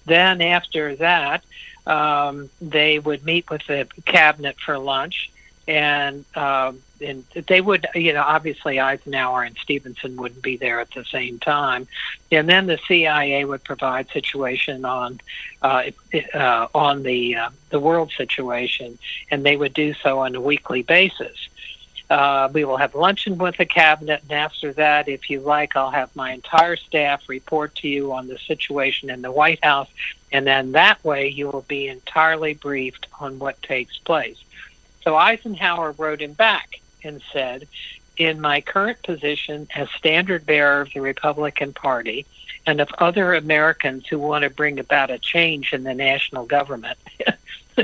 Then 0.07 0.41
after 0.41 0.97
that, 0.97 1.45
um, 1.87 2.51
they 2.61 2.99
would 2.99 3.25
meet 3.25 3.51
with 3.51 3.67
the 3.67 3.87
cabinet 4.05 4.57
for 4.59 4.79
lunch, 4.79 5.31
and 5.67 6.25
um, 6.37 6.81
and 7.01 7.25
they 7.47 7.61
would, 7.61 7.87
you 7.95 8.13
know, 8.13 8.23
obviously 8.23 8.79
Eisenhower 8.79 9.43
and 9.43 9.57
Stevenson 9.57 10.17
wouldn't 10.17 10.43
be 10.43 10.57
there 10.57 10.81
at 10.81 10.91
the 10.91 11.05
same 11.05 11.39
time, 11.39 11.87
and 12.31 12.49
then 12.49 12.67
the 12.67 12.79
CIA 12.87 13.45
would 13.45 13.65
provide 13.65 14.09
situation 14.11 14.85
on 14.85 15.21
uh, 15.63 15.85
uh, 16.35 16.67
on 16.75 17.03
the 17.03 17.37
uh, 17.37 17.51
the 17.71 17.81
world 17.81 18.13
situation, 18.17 18.99
and 19.31 19.45
they 19.45 19.57
would 19.57 19.75
do 19.75 19.95
so 19.95 20.19
on 20.21 20.35
a 20.35 20.41
weekly 20.41 20.83
basis. 20.83 21.49
Uh, 22.11 22.51
we 22.53 22.65
will 22.65 22.77
have 22.77 22.97
luncheon 22.97 23.39
with 23.39 23.57
the 23.57 23.65
cabinet, 23.65 24.21
and 24.23 24.33
after 24.33 24.73
that, 24.73 25.09
if 25.09 25.31
you 25.31 25.39
like, 25.39 25.77
I'll 25.77 25.93
have 25.93 26.15
my 26.17 26.33
entire 26.33 26.75
staff 26.75 27.29
report 27.29 27.77
to 27.77 27.89
you 27.89 28.13
on 28.13 28.27
the 28.27 28.37
situation 28.37 29.11
in 29.11 29.23
the 29.23 29.31
White 29.31 29.63
House, 29.65 29.89
and 30.33 30.45
then 30.45 30.73
that 30.73 31.03
way 31.05 31.29
you 31.29 31.49
will 31.49 31.65
be 31.69 31.87
entirely 31.87 32.55
briefed 32.55 33.07
on 33.21 33.39
what 33.39 33.63
takes 33.63 33.97
place. 33.99 34.43
So 35.03 35.17
Eisenhower 35.17 35.93
wrote 35.93 36.21
him 36.21 36.33
back 36.33 36.81
and 37.05 37.23
said, 37.33 37.69
In 38.17 38.41
my 38.41 38.61
current 38.61 39.01
position 39.05 39.69
as 39.73 39.89
standard 39.91 40.45
bearer 40.45 40.81
of 40.81 40.93
the 40.93 41.01
Republican 41.01 41.73
Party, 41.73 42.27
and 42.67 42.81
of 42.81 42.89
other 42.99 43.35
Americans 43.35 44.07
who 44.09 44.19
want 44.19 44.43
to 44.43 44.51
bring 44.51 44.81
about 44.81 45.11
a 45.11 45.19
change 45.19 45.73
in 45.73 45.85
the 45.85 45.95
national 45.95 46.45
government, 46.45 46.99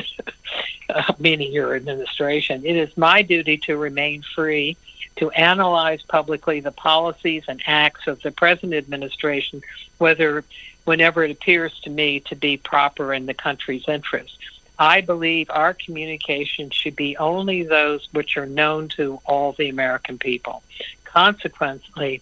uh, 1.08 1.12
meaning 1.18 1.52
your 1.52 1.74
administration, 1.74 2.64
it 2.64 2.76
is 2.76 2.96
my 2.96 3.22
duty 3.22 3.58
to 3.58 3.76
remain 3.76 4.22
free 4.34 4.76
to 5.16 5.30
analyze 5.30 6.02
publicly 6.02 6.60
the 6.60 6.72
policies 6.72 7.44
and 7.48 7.62
acts 7.66 8.06
of 8.06 8.20
the 8.22 8.30
present 8.30 8.72
administration, 8.74 9.62
whether 9.98 10.44
whenever 10.84 11.22
it 11.24 11.30
appears 11.30 11.78
to 11.80 11.90
me 11.90 12.20
to 12.20 12.36
be 12.36 12.56
proper 12.56 13.12
in 13.12 13.26
the 13.26 13.34
country's 13.34 13.86
interest. 13.88 14.38
I 14.78 15.00
believe 15.00 15.50
our 15.50 15.74
communications 15.74 16.74
should 16.74 16.96
be 16.96 17.16
only 17.16 17.62
those 17.62 18.08
which 18.12 18.36
are 18.36 18.46
known 18.46 18.88
to 18.90 19.20
all 19.24 19.52
the 19.52 19.68
American 19.68 20.18
people. 20.18 20.62
Consequently, 21.04 22.20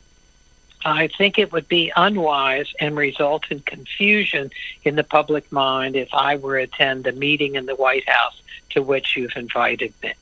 I 0.85 1.09
think 1.09 1.39
it 1.39 1.51
would 1.53 1.67
be 1.67 1.93
unwise 1.97 2.73
and 2.79 2.97
result 2.97 3.45
in 3.51 3.61
confusion 3.61 4.51
in 4.85 4.97
the 4.97 5.05
public 5.05 5.51
mind 5.51 5.97
if 5.97 6.13
I 6.13 6.37
were 6.37 6.59
to 6.59 6.65
attend 6.65 7.05
the 7.05 7.13
meeting 7.13 7.55
in 7.55 7.65
the 7.67 7.75
White 7.75 8.09
House 8.09 8.41
to 8.71 8.83
which 8.83 9.17
you've 9.17 9.37
invited 9.37 9.95
me. 10.03 10.13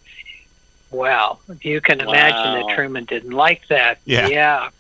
Well, 0.91 1.41
you 1.63 1.81
can 1.81 1.99
wow. 1.99 2.13
imagine 2.13 2.67
that 2.67 2.75
Truman 2.75 3.05
didn't 3.07 3.33
like 3.33 3.67
that. 3.69 3.99
Yeah. 4.05 4.29
yeah. 4.29 4.71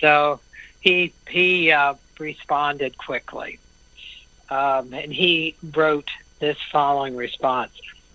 So 0.00 0.40
he 0.80 1.12
he 1.28 1.72
uh, 1.72 1.94
responded 2.18 2.96
quickly, 2.96 3.58
um, 4.48 4.94
and 4.94 5.12
he 5.12 5.56
wrote 5.74 6.10
this 6.38 6.56
following 6.70 7.16
response: 7.16 7.72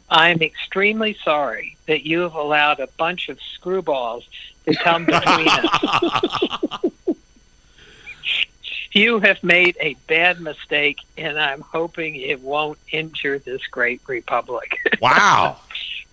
"I 0.10 0.30
am 0.30 0.42
extremely 0.42 1.18
sorry 1.24 1.76
that 1.88 2.06
you 2.06 2.22
have 2.22 2.36
allowed 2.36 2.80
a 2.80 2.88
bunch 2.98 3.28
of 3.28 3.40
screwballs 3.40 4.24
to 4.66 4.74
come 4.76 5.06
between 5.06 5.50
us." 5.50 6.86
you 8.94 9.20
have 9.20 9.44
made 9.44 9.76
a 9.80 9.96
bad 10.08 10.40
mistake, 10.40 11.00
and 11.18 11.40
I'm 11.40 11.62
hoping 11.62 12.16
it 12.16 12.42
won't 12.42 12.78
injure 12.92 13.40
this 13.40 13.66
great 13.68 14.02
republic. 14.08 14.80
Wow. 15.02 15.58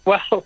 well, 0.05 0.45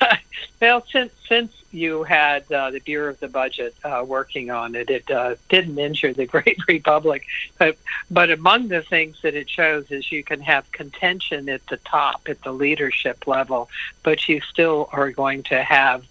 well, 0.60 0.86
since 0.92 1.12
since 1.28 1.52
you 1.72 2.04
had 2.04 2.50
uh, 2.52 2.70
the 2.70 2.78
Bureau 2.78 3.10
of 3.10 3.18
the 3.18 3.28
Budget 3.28 3.74
uh, 3.82 4.04
working 4.06 4.50
on 4.50 4.76
it, 4.76 4.88
it 4.88 5.10
uh, 5.10 5.34
didn't 5.48 5.78
injure 5.78 6.12
the 6.12 6.26
Great 6.34 6.58
Republic. 6.68 7.26
But, 7.58 7.76
but 8.10 8.30
among 8.30 8.68
the 8.68 8.82
things 8.82 9.20
that 9.22 9.34
it 9.34 9.50
shows 9.50 9.90
is 9.90 10.12
you 10.12 10.22
can 10.22 10.40
have 10.40 10.70
contention 10.70 11.48
at 11.48 11.66
the 11.66 11.76
top, 11.78 12.28
at 12.28 12.40
the 12.42 12.52
leadership 12.52 13.26
level, 13.26 13.68
but 14.04 14.28
you 14.28 14.40
still 14.40 14.88
are 14.92 15.10
going 15.10 15.42
to 15.44 15.62
have 15.62 16.04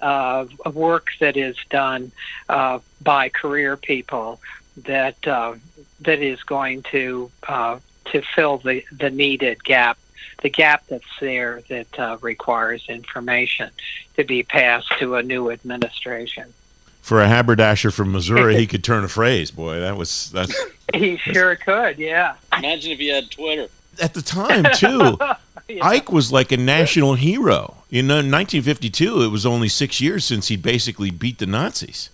uh, 0.00 0.46
work 0.72 1.10
that 1.20 1.36
is 1.36 1.56
done 1.68 2.10
uh, 2.48 2.78
by 3.02 3.28
career 3.28 3.76
people 3.76 4.40
that 4.76 5.26
uh, 5.26 5.54
that 6.00 6.20
is 6.20 6.42
going 6.42 6.82
to 6.84 7.30
uh, 7.46 7.78
to 8.06 8.22
fill 8.34 8.58
the, 8.58 8.84
the 8.92 9.10
needed 9.10 9.62
gap, 9.64 9.98
the 10.42 10.50
gap 10.50 10.84
that's 10.88 11.04
there 11.20 11.62
that 11.68 11.98
uh, 11.98 12.18
requires 12.20 12.84
information 12.88 13.70
to 14.16 14.24
be 14.24 14.42
passed 14.42 14.92
to 14.98 15.16
a 15.16 15.22
new 15.22 15.50
administration. 15.50 16.52
For 17.00 17.20
a 17.20 17.28
haberdasher 17.28 17.90
from 17.90 18.12
Missouri, 18.12 18.56
he 18.56 18.66
could 18.68 18.84
turn 18.84 19.04
a 19.04 19.08
phrase. 19.08 19.50
Boy, 19.50 19.80
that 19.80 19.96
was 19.96 20.30
that's. 20.30 20.54
he 20.94 21.16
sure 21.16 21.56
could. 21.56 21.98
Yeah. 21.98 22.36
Imagine 22.56 22.92
if 22.92 22.98
he 22.98 23.08
had 23.08 23.30
Twitter. 23.30 23.68
At 24.00 24.14
the 24.14 24.22
time, 24.22 24.64
too, 24.74 25.18
yeah. 25.68 25.86
Ike 25.86 26.10
was 26.10 26.32
like 26.32 26.50
a 26.50 26.56
national 26.56 27.14
hero. 27.14 27.76
You 27.90 28.02
know, 28.02 28.14
in 28.14 28.30
1952, 28.30 29.22
it 29.22 29.28
was 29.28 29.44
only 29.44 29.68
six 29.68 30.00
years 30.00 30.24
since 30.24 30.48
he 30.48 30.56
basically 30.56 31.10
beat 31.10 31.38
the 31.38 31.46
Nazis. 31.46 32.08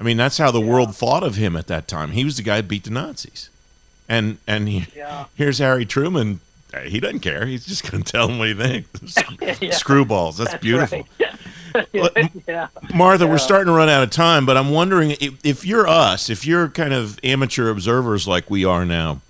I 0.00 0.02
mean, 0.02 0.16
that's 0.16 0.38
how 0.38 0.50
the 0.50 0.60
yeah. 0.60 0.66
world 0.66 0.96
thought 0.96 1.22
of 1.22 1.36
him 1.36 1.54
at 1.54 1.66
that 1.66 1.86
time. 1.86 2.12
He 2.12 2.24
was 2.24 2.38
the 2.38 2.42
guy 2.42 2.56
who 2.56 2.62
beat 2.62 2.84
the 2.84 2.90
Nazis. 2.90 3.50
And 4.08 4.38
and 4.46 4.68
he, 4.68 4.86
yeah. 4.96 5.26
here's 5.34 5.58
Harry 5.58 5.84
Truman. 5.84 6.40
He 6.84 7.00
doesn't 7.00 7.20
care. 7.20 7.46
He's 7.46 7.66
just 7.66 7.90
going 7.90 8.04
to 8.04 8.12
tell 8.12 8.28
them 8.28 8.38
what 8.38 8.48
he 8.48 8.54
thinks. 8.54 9.16
yeah. 9.60 9.70
Screwballs. 9.72 10.36
That's, 10.36 10.52
that's 10.52 10.62
beautiful. 10.62 11.06
Right. 11.74 12.30
yeah. 12.48 12.68
Martha, 12.94 13.26
we're 13.26 13.38
starting 13.38 13.66
to 13.66 13.72
run 13.72 13.88
out 13.88 14.04
of 14.04 14.10
time, 14.10 14.46
but 14.46 14.56
I'm 14.56 14.70
wondering 14.70 15.16
if, 15.20 15.44
if 15.44 15.66
you're 15.66 15.88
us, 15.88 16.30
if 16.30 16.46
you're 16.46 16.68
kind 16.68 16.94
of 16.94 17.18
amateur 17.24 17.70
observers 17.70 18.28
like 18.28 18.48
we 18.48 18.64
are 18.64 18.84
now, 18.84 19.20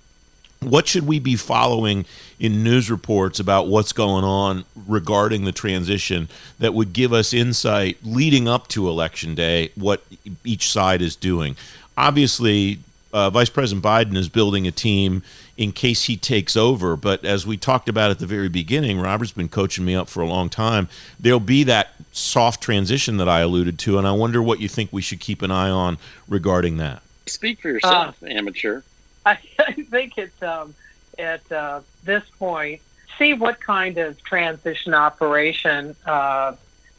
what 0.61 0.87
should 0.87 1.07
we 1.07 1.19
be 1.19 1.35
following 1.35 2.05
in 2.39 2.63
news 2.63 2.91
reports 2.91 3.39
about 3.39 3.67
what's 3.67 3.93
going 3.93 4.23
on 4.23 4.63
regarding 4.87 5.43
the 5.43 5.51
transition 5.51 6.29
that 6.59 6.73
would 6.73 6.93
give 6.93 7.11
us 7.11 7.33
insight 7.33 7.97
leading 8.03 8.47
up 8.47 8.67
to 8.67 8.87
election 8.87 9.33
day 9.33 9.71
what 9.75 10.03
each 10.43 10.71
side 10.71 11.01
is 11.01 11.15
doing? 11.15 11.55
Obviously 11.97 12.79
uh, 13.11 13.29
vice 13.29 13.49
president 13.49 13.83
biden 13.83 14.15
is 14.15 14.29
building 14.29 14.67
a 14.67 14.71
team 14.71 15.23
in 15.57 15.71
case 15.71 16.03
he 16.03 16.15
takes 16.15 16.55
over 16.55 16.95
but 16.95 17.25
as 17.25 17.45
we 17.45 17.57
talked 17.57 17.89
about 17.89 18.09
at 18.09 18.19
the 18.19 18.25
very 18.25 18.47
beginning 18.47 19.01
robert's 19.01 19.33
been 19.33 19.49
coaching 19.49 19.83
me 19.83 19.93
up 19.93 20.07
for 20.07 20.21
a 20.21 20.25
long 20.25 20.47
time 20.47 20.87
there'll 21.19 21.41
be 21.41 21.61
that 21.65 21.89
soft 22.13 22.61
transition 22.61 23.17
that 23.17 23.27
i 23.27 23.41
alluded 23.41 23.77
to 23.77 23.97
and 23.97 24.07
i 24.07 24.11
wonder 24.13 24.41
what 24.41 24.61
you 24.61 24.69
think 24.69 24.93
we 24.93 25.01
should 25.01 25.19
keep 25.19 25.41
an 25.41 25.51
eye 25.51 25.69
on 25.69 25.97
regarding 26.29 26.77
that. 26.77 27.01
Speak 27.25 27.59
for 27.59 27.69
yourself 27.69 28.23
uh, 28.23 28.27
amateur 28.27 28.81
I, 29.25 29.35
think 29.35 30.17
it's 30.17 30.41
um, 30.41 30.73
at 31.17 31.49
uh, 31.51 31.81
this 32.03 32.23
point 32.39 32.81
see 33.17 33.33
what 33.33 33.59
kind 33.59 33.97
of 33.99 34.21
transition 34.23 34.93
operation 34.93 35.95
uh, 36.07 36.55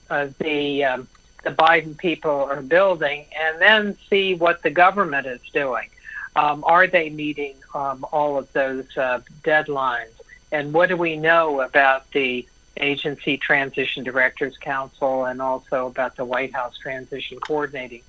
uh, 0.08 0.28
the 0.38 0.84
um, 0.84 1.08
the 1.42 1.50
Biden 1.50 1.96
people 1.96 2.30
are 2.30 2.62
building, 2.62 3.26
and 3.36 3.60
then 3.60 3.96
see 4.08 4.34
what 4.34 4.62
the 4.62 4.70
government 4.70 5.26
is 5.26 5.40
doing. 5.52 5.88
Um, 6.36 6.62
are 6.64 6.86
they 6.86 7.10
meeting 7.10 7.56
um, 7.74 8.06
all 8.12 8.38
of 8.38 8.52
those 8.52 8.96
uh, 8.96 9.20
deadlines? 9.42 10.12
And 10.52 10.72
what 10.72 10.88
do 10.88 10.96
we 10.96 11.16
know 11.16 11.60
about 11.60 12.10
the 12.12 12.46
Agency 12.76 13.36
Transition 13.36 14.04
Directors 14.04 14.56
Council 14.56 15.24
and 15.24 15.42
also 15.42 15.86
about 15.88 16.16
the 16.16 16.24
White 16.24 16.54
House 16.54 16.78
Transition 16.78 17.38
Coordinating 17.40 18.02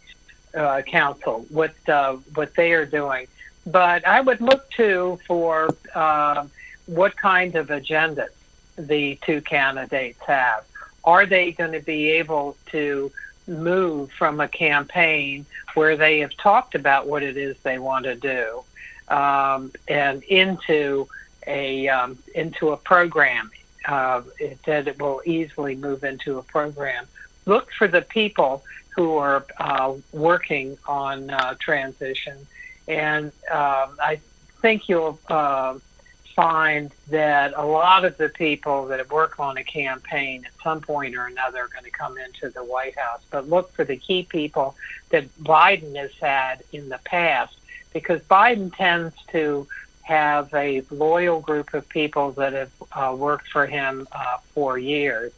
uh, 0.54 0.84
Council? 0.84 1.46
What 1.50 1.74
uh, 1.90 2.18
what 2.36 2.54
they 2.56 2.74
are 2.74 2.86
doing? 2.86 3.28
But 3.66 4.06
I 4.06 4.22
would 4.22 4.42
look 4.42 4.70
to 4.72 5.20
for 5.28 5.76
uh, 5.96 6.46
what 6.86 7.16
kind 7.16 7.56
of 7.56 7.68
agendas 7.68 8.30
the 8.78 9.18
two 9.26 9.42
candidates 9.42 10.20
have. 10.26 10.66
Are 11.04 11.26
they 11.26 11.52
going 11.52 11.74
to 11.74 11.80
be 11.80 12.12
able 12.12 12.58
to 12.72 13.12
move 13.48 14.10
from 14.18 14.40
a 14.40 14.48
campaign 14.48 15.46
where 15.74 15.98
they 15.98 16.20
have 16.20 16.36
talked 16.38 16.76
about 16.76 17.08
what 17.08 17.24
it 17.24 17.38
is 17.38 17.56
they 17.64 17.78
want 17.78 18.06
to 18.06 18.16
do 18.16 18.64
um, 19.10 19.72
and 19.88 20.24
into 20.24 21.08
a 21.46 21.88
um, 21.90 22.18
into 22.36 22.70
a 22.70 22.78
program 22.78 23.52
uh, 23.88 24.22
it, 24.40 24.58
that 24.66 24.88
it 24.88 25.02
will 25.02 25.22
easily 25.26 25.76
move 25.76 26.04
into 26.04 26.38
a 26.38 26.44
program. 26.44 27.06
Look 27.46 27.68
for 27.78 27.88
the 27.88 28.02
people 28.02 28.64
who 28.96 29.18
are 29.18 29.46
uh, 29.60 29.94
working 30.14 30.78
on 30.88 31.30
uh, 31.30 31.56
transition 31.60 32.48
and 32.88 33.28
um, 33.50 33.98
I 34.02 34.20
think 34.62 34.90
you'll 34.90 35.20
uh, 35.30 35.78
find 36.36 36.92
that 37.10 37.54
a 37.56 37.66
lot 37.66 38.06
of 38.06 38.18
the 38.18 38.30
people 38.30 38.88
that 38.88 39.10
work 39.12 39.40
on 39.40 39.58
a 39.58 39.64
campaign 39.64 40.46
at 40.46 40.52
some 40.64 40.82
point 40.82 41.16
or 41.16 41.28
another 41.28 41.60
are 41.60 41.68
going 41.68 41.84
to 41.84 41.92
come 41.92 42.18
into 42.18 42.50
the 42.50 42.64
White 42.64 42.98
House. 42.98 43.22
But 43.30 43.50
look 43.50 43.74
for 43.74 43.84
the 43.84 43.98
key 43.98 44.24
people 44.24 44.76
that 45.10 45.26
Biden 45.42 45.96
has 45.96 46.12
had 46.20 46.64
in 46.72 46.90
the 46.90 47.00
past, 47.06 47.56
because 47.94 48.22
Biden 48.24 48.76
tends 48.76 49.16
to 49.32 49.68
have 50.02 50.54
a 50.54 50.84
loyal 50.92 51.40
group 51.40 51.74
of 51.74 51.88
people 51.88 52.32
that 52.32 52.54
have 52.54 52.72
uh, 52.92 53.16
worked 53.16 53.48
for 53.50 53.66
him 53.66 54.08
uh, 54.12 54.38
for 54.54 54.78
years. 54.78 55.32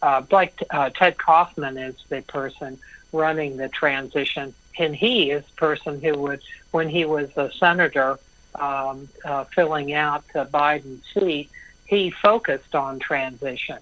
Uh, 0.00 0.22
like 0.30 0.60
uh, 0.70 0.90
Ted 0.90 1.16
Kaufman 1.16 1.76
is 1.78 1.96
the 2.08 2.22
person 2.22 2.78
running 3.12 3.56
the 3.56 3.68
transition 3.68 4.54
and 4.78 4.94
he 4.94 5.30
is 5.30 5.44
the 5.44 5.52
person 5.52 6.00
who 6.00 6.18
would, 6.18 6.40
when 6.70 6.88
he 6.88 7.04
was 7.04 7.30
a 7.36 7.50
senator 7.58 8.18
um, 8.54 9.08
uh, 9.24 9.44
filling 9.44 9.92
out 9.92 10.24
uh, 10.34 10.44
Biden's 10.44 11.04
seat, 11.12 11.50
he 11.86 12.10
focused 12.10 12.74
on 12.74 12.98
transition. 12.98 13.78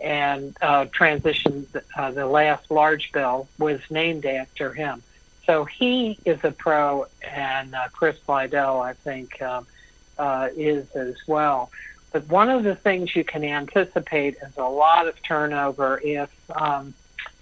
And 0.00 0.56
uh, 0.60 0.86
transition, 0.92 1.66
uh, 1.96 2.12
the 2.12 2.26
last 2.26 2.70
large 2.70 3.10
bill, 3.12 3.48
was 3.58 3.80
named 3.90 4.26
after 4.26 4.72
him. 4.72 5.02
So 5.44 5.64
he 5.64 6.18
is 6.24 6.38
a 6.44 6.52
pro, 6.52 7.06
and 7.22 7.74
uh, 7.74 7.88
Chris 7.92 8.16
Liddell, 8.28 8.80
I 8.80 8.92
think, 8.92 9.40
um, 9.42 9.66
uh, 10.18 10.48
is 10.56 10.86
as 10.94 11.14
well. 11.26 11.70
but 12.12 12.28
one 12.28 12.48
of 12.50 12.64
the 12.64 12.74
things 12.74 13.14
you 13.14 13.24
can 13.24 13.44
anticipate 13.44 14.36
is 14.42 14.56
a 14.56 14.62
lot 14.62 15.06
of 15.08 15.20
turnover 15.22 16.00
if 16.02 16.30
um, 16.54 16.94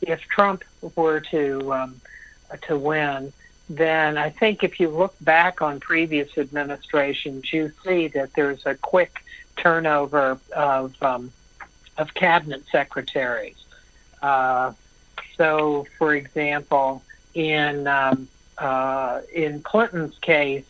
if 0.03 0.21
Trump 0.23 0.63
were 0.95 1.21
to 1.21 1.73
um, 1.73 2.01
to 2.63 2.77
win. 2.77 3.33
Then 3.69 4.17
I 4.17 4.31
think 4.31 4.63
if 4.63 4.79
you 4.79 4.89
look 4.89 5.15
back 5.21 5.61
on 5.61 5.81
previous 5.81 6.39
administrations, 6.39 7.53
you 7.53 7.73
see 7.85 8.09
that 8.09 8.33
there's 8.35 8.65
a 8.65 8.75
quick 8.77 9.23
turnover 9.57 10.39
of 10.55 11.03
um, 11.03 11.33
of 11.99 12.15
cabinet 12.15 12.63
secretaries. 12.71 13.57
Uh, 14.23 14.73
so, 15.37 15.87
for 15.99 16.15
example, 16.15 17.03
in 17.35 17.87
um, 17.87 18.29
uh, 18.59 19.21
in 19.35 19.63
Clinton's 19.63 20.19
case, 20.19 20.65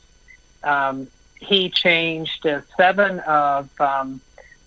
um, 0.64 1.06
he 1.38 1.68
changed 1.68 2.46
uh, 2.46 2.62
seven 2.76 3.20
of 3.20 3.68
um, 3.80 4.20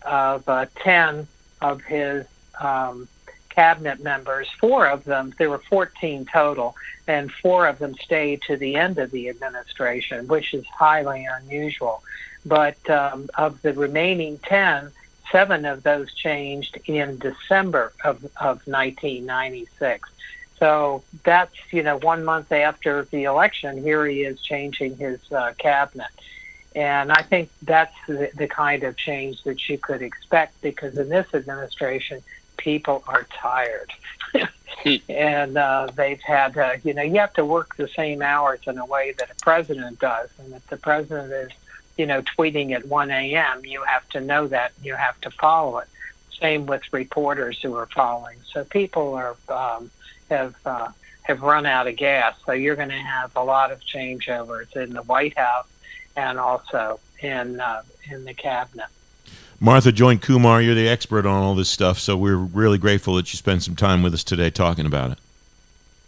of 0.04 0.48
uh, 0.48 0.68
ten 0.76 1.28
of 1.62 1.82
his 1.82 2.26
um, 2.60 3.08
cabinet 3.50 4.02
members. 4.02 4.48
Four 4.60 4.88
of 4.88 5.04
them, 5.04 5.34
there 5.38 5.50
were 5.50 5.62
14 5.70 6.26
total, 6.32 6.76
and 7.08 7.32
four 7.32 7.68
of 7.68 7.80
them 7.80 7.96
stayed 7.96 8.42
to 8.44 8.58
the 8.58 8.76
end 8.76 8.98
of 8.98 9.12
the 9.12 9.30
administration, 9.30 10.28
which 10.28 10.54
is 10.54 10.66
highly 10.68 11.26
unusual. 11.26 12.04
But 12.46 12.90
um, 12.90 13.30
of 13.36 13.62
the 13.62 13.74
remaining 13.74 14.40
10, 14.40 14.92
seven 15.32 15.66
of 15.66 15.84
those 15.84 16.14
changed 16.14 16.80
in 16.86 17.18
December 17.18 17.94
of, 18.04 18.24
of 18.38 18.66
1996. 18.68 20.10
So 20.58 21.04
that's, 21.24 21.56
you 21.72 21.84
know, 21.84 21.98
one 21.98 22.26
month 22.26 22.52
after 22.52 23.06
the 23.12 23.24
election, 23.24 23.82
here 23.82 24.06
he 24.06 24.24
is 24.24 24.42
changing 24.42 24.98
his 24.98 25.20
uh, 25.32 25.54
cabinet. 25.58 26.10
And 26.76 27.12
I 27.12 27.22
think 27.24 27.50
that's 27.62 27.96
the, 28.08 28.30
the 28.36 28.48
kind 28.48 28.84
of 28.84 28.96
change 28.96 29.44
that 29.44 29.68
you 29.70 29.78
could 29.78 30.02
expect 30.02 30.62
because 30.62 30.98
in 30.98 31.10
this 31.10 31.28
administration, 31.34 32.22
people 32.60 33.04
are 33.08 33.26
tired. 33.32 33.92
and 35.10 35.58
uh, 35.58 35.88
they've 35.96 36.22
had, 36.22 36.58
uh, 36.58 36.74
you 36.84 36.94
know, 36.94 37.02
you 37.02 37.20
have 37.20 37.34
to 37.34 37.46
work 37.46 37.76
the 37.78 37.88
same 37.88 38.22
hours 38.22 38.60
in 38.68 38.78
a 38.78 38.86
way 38.86 39.14
that 39.18 39.32
a 39.32 39.36
president 39.36 40.00
does. 40.00 40.30
And 40.38 40.54
if 40.54 40.66
the 40.68 40.78
president 40.78 41.32
is, 41.34 41.52
you 41.98 42.06
know, 42.06 42.22
tweeting 42.22 42.72
at 42.72 42.86
1 42.86 43.12
a.m., 43.12 43.66
you 43.66 43.82
have 43.84 44.08
to 44.10 44.22
know 44.22 44.48
that. 44.48 44.74
You 44.84 44.96
have 44.96 45.20
to 45.22 45.32
follow 45.32 45.80
it. 45.80 45.88
Same 46.40 46.66
with 46.66 46.84
reporters 46.92 47.60
who 47.62 47.76
are 47.76 47.88
following. 47.88 48.38
So 48.54 48.64
people 48.64 49.14
are 49.16 49.36
um, 49.50 49.92
have 50.30 50.56
uh, 50.66 50.90
have 51.24 51.42
run 51.42 51.66
out 51.66 51.88
of 51.88 51.98
gas. 51.98 52.36
So 52.46 52.54
you're 52.54 52.78
going 52.78 52.90
to 52.90 52.96
have 52.96 53.36
a 53.36 53.44
lot 53.44 53.72
of 53.72 53.82
changeovers 53.82 54.74
in 54.78 54.94
the 54.94 55.04
White 55.04 55.38
House 55.38 55.68
and 56.16 56.40
also 56.40 57.02
in 57.22 57.60
uh, 57.60 57.82
in 58.10 58.24
the 58.24 58.34
cabinet. 58.34 58.88
Martha 59.62 59.92
Joynt 59.92 60.22
Kumar, 60.22 60.62
you're 60.62 60.76
the 60.76 60.88
expert 60.88 61.26
on 61.26 61.44
all 61.44 61.54
this 61.54 61.70
stuff, 61.70 62.00
so 62.00 62.16
we're 62.16 62.38
really 62.38 62.78
grateful 62.78 63.16
that 63.16 63.34
you 63.34 63.38
spent 63.38 63.62
some 63.62 63.76
time 63.76 64.02
with 64.02 64.14
us 64.14 64.24
today 64.24 64.50
talking 64.50 64.86
about 64.86 65.12
it. 65.12 65.18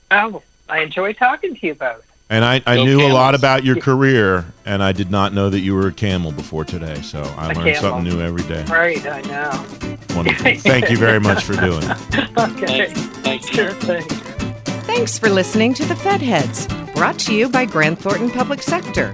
Oh, 0.10 0.42
I 0.70 0.80
enjoy 0.80 1.14
talking 1.14 1.56
to 1.56 1.68
you 1.68 1.76
both. 1.76 2.08
And 2.30 2.46
I, 2.46 2.62
I 2.66 2.78
knew 2.78 3.00
camels. 3.00 3.12
a 3.12 3.14
lot 3.14 3.36
about 3.36 3.66
your 3.66 3.76
career, 3.82 4.46
and 4.66 4.82
I 4.82 4.94
did 4.94 5.12
not 5.12 5.34
know 5.34 5.50
that 5.50 5.60
you 5.60 5.76
were 5.76 5.88
a 5.88 5.92
camel 5.92 6.32
before 6.32 6.64
today. 6.64 7.02
So 7.02 7.22
I 7.22 7.52
a 7.52 7.54
learned 7.54 7.76
camel. 7.76 7.82
something 7.82 8.04
new 8.14 8.22
every 8.22 8.44
day. 8.44 8.64
Right, 8.70 9.06
I 9.06 9.22
know. 9.24 9.98
Wonderful. 10.16 10.56
Thank 10.56 10.90
you 10.90 10.98
very 10.98 11.20
much 11.20 11.44
for 11.44 11.58
doing 11.58 11.84
it. 11.84 12.38
okay. 12.38 12.94
Thanks. 12.94 13.50
Sure 13.50 13.72
thing. 13.72 14.04
Thanks 14.84 15.20
for 15.20 15.30
listening 15.30 15.74
to 15.74 15.86
the 15.86 15.96
Fed 15.96 16.22
Heads, 16.22 16.68
brought 16.94 17.20
to 17.20 17.36
you 17.36 17.50
by 17.50 17.66
Grant 17.66 18.00
Thornton 18.00 18.32
Public 18.32 18.62
Sector. 18.62 19.14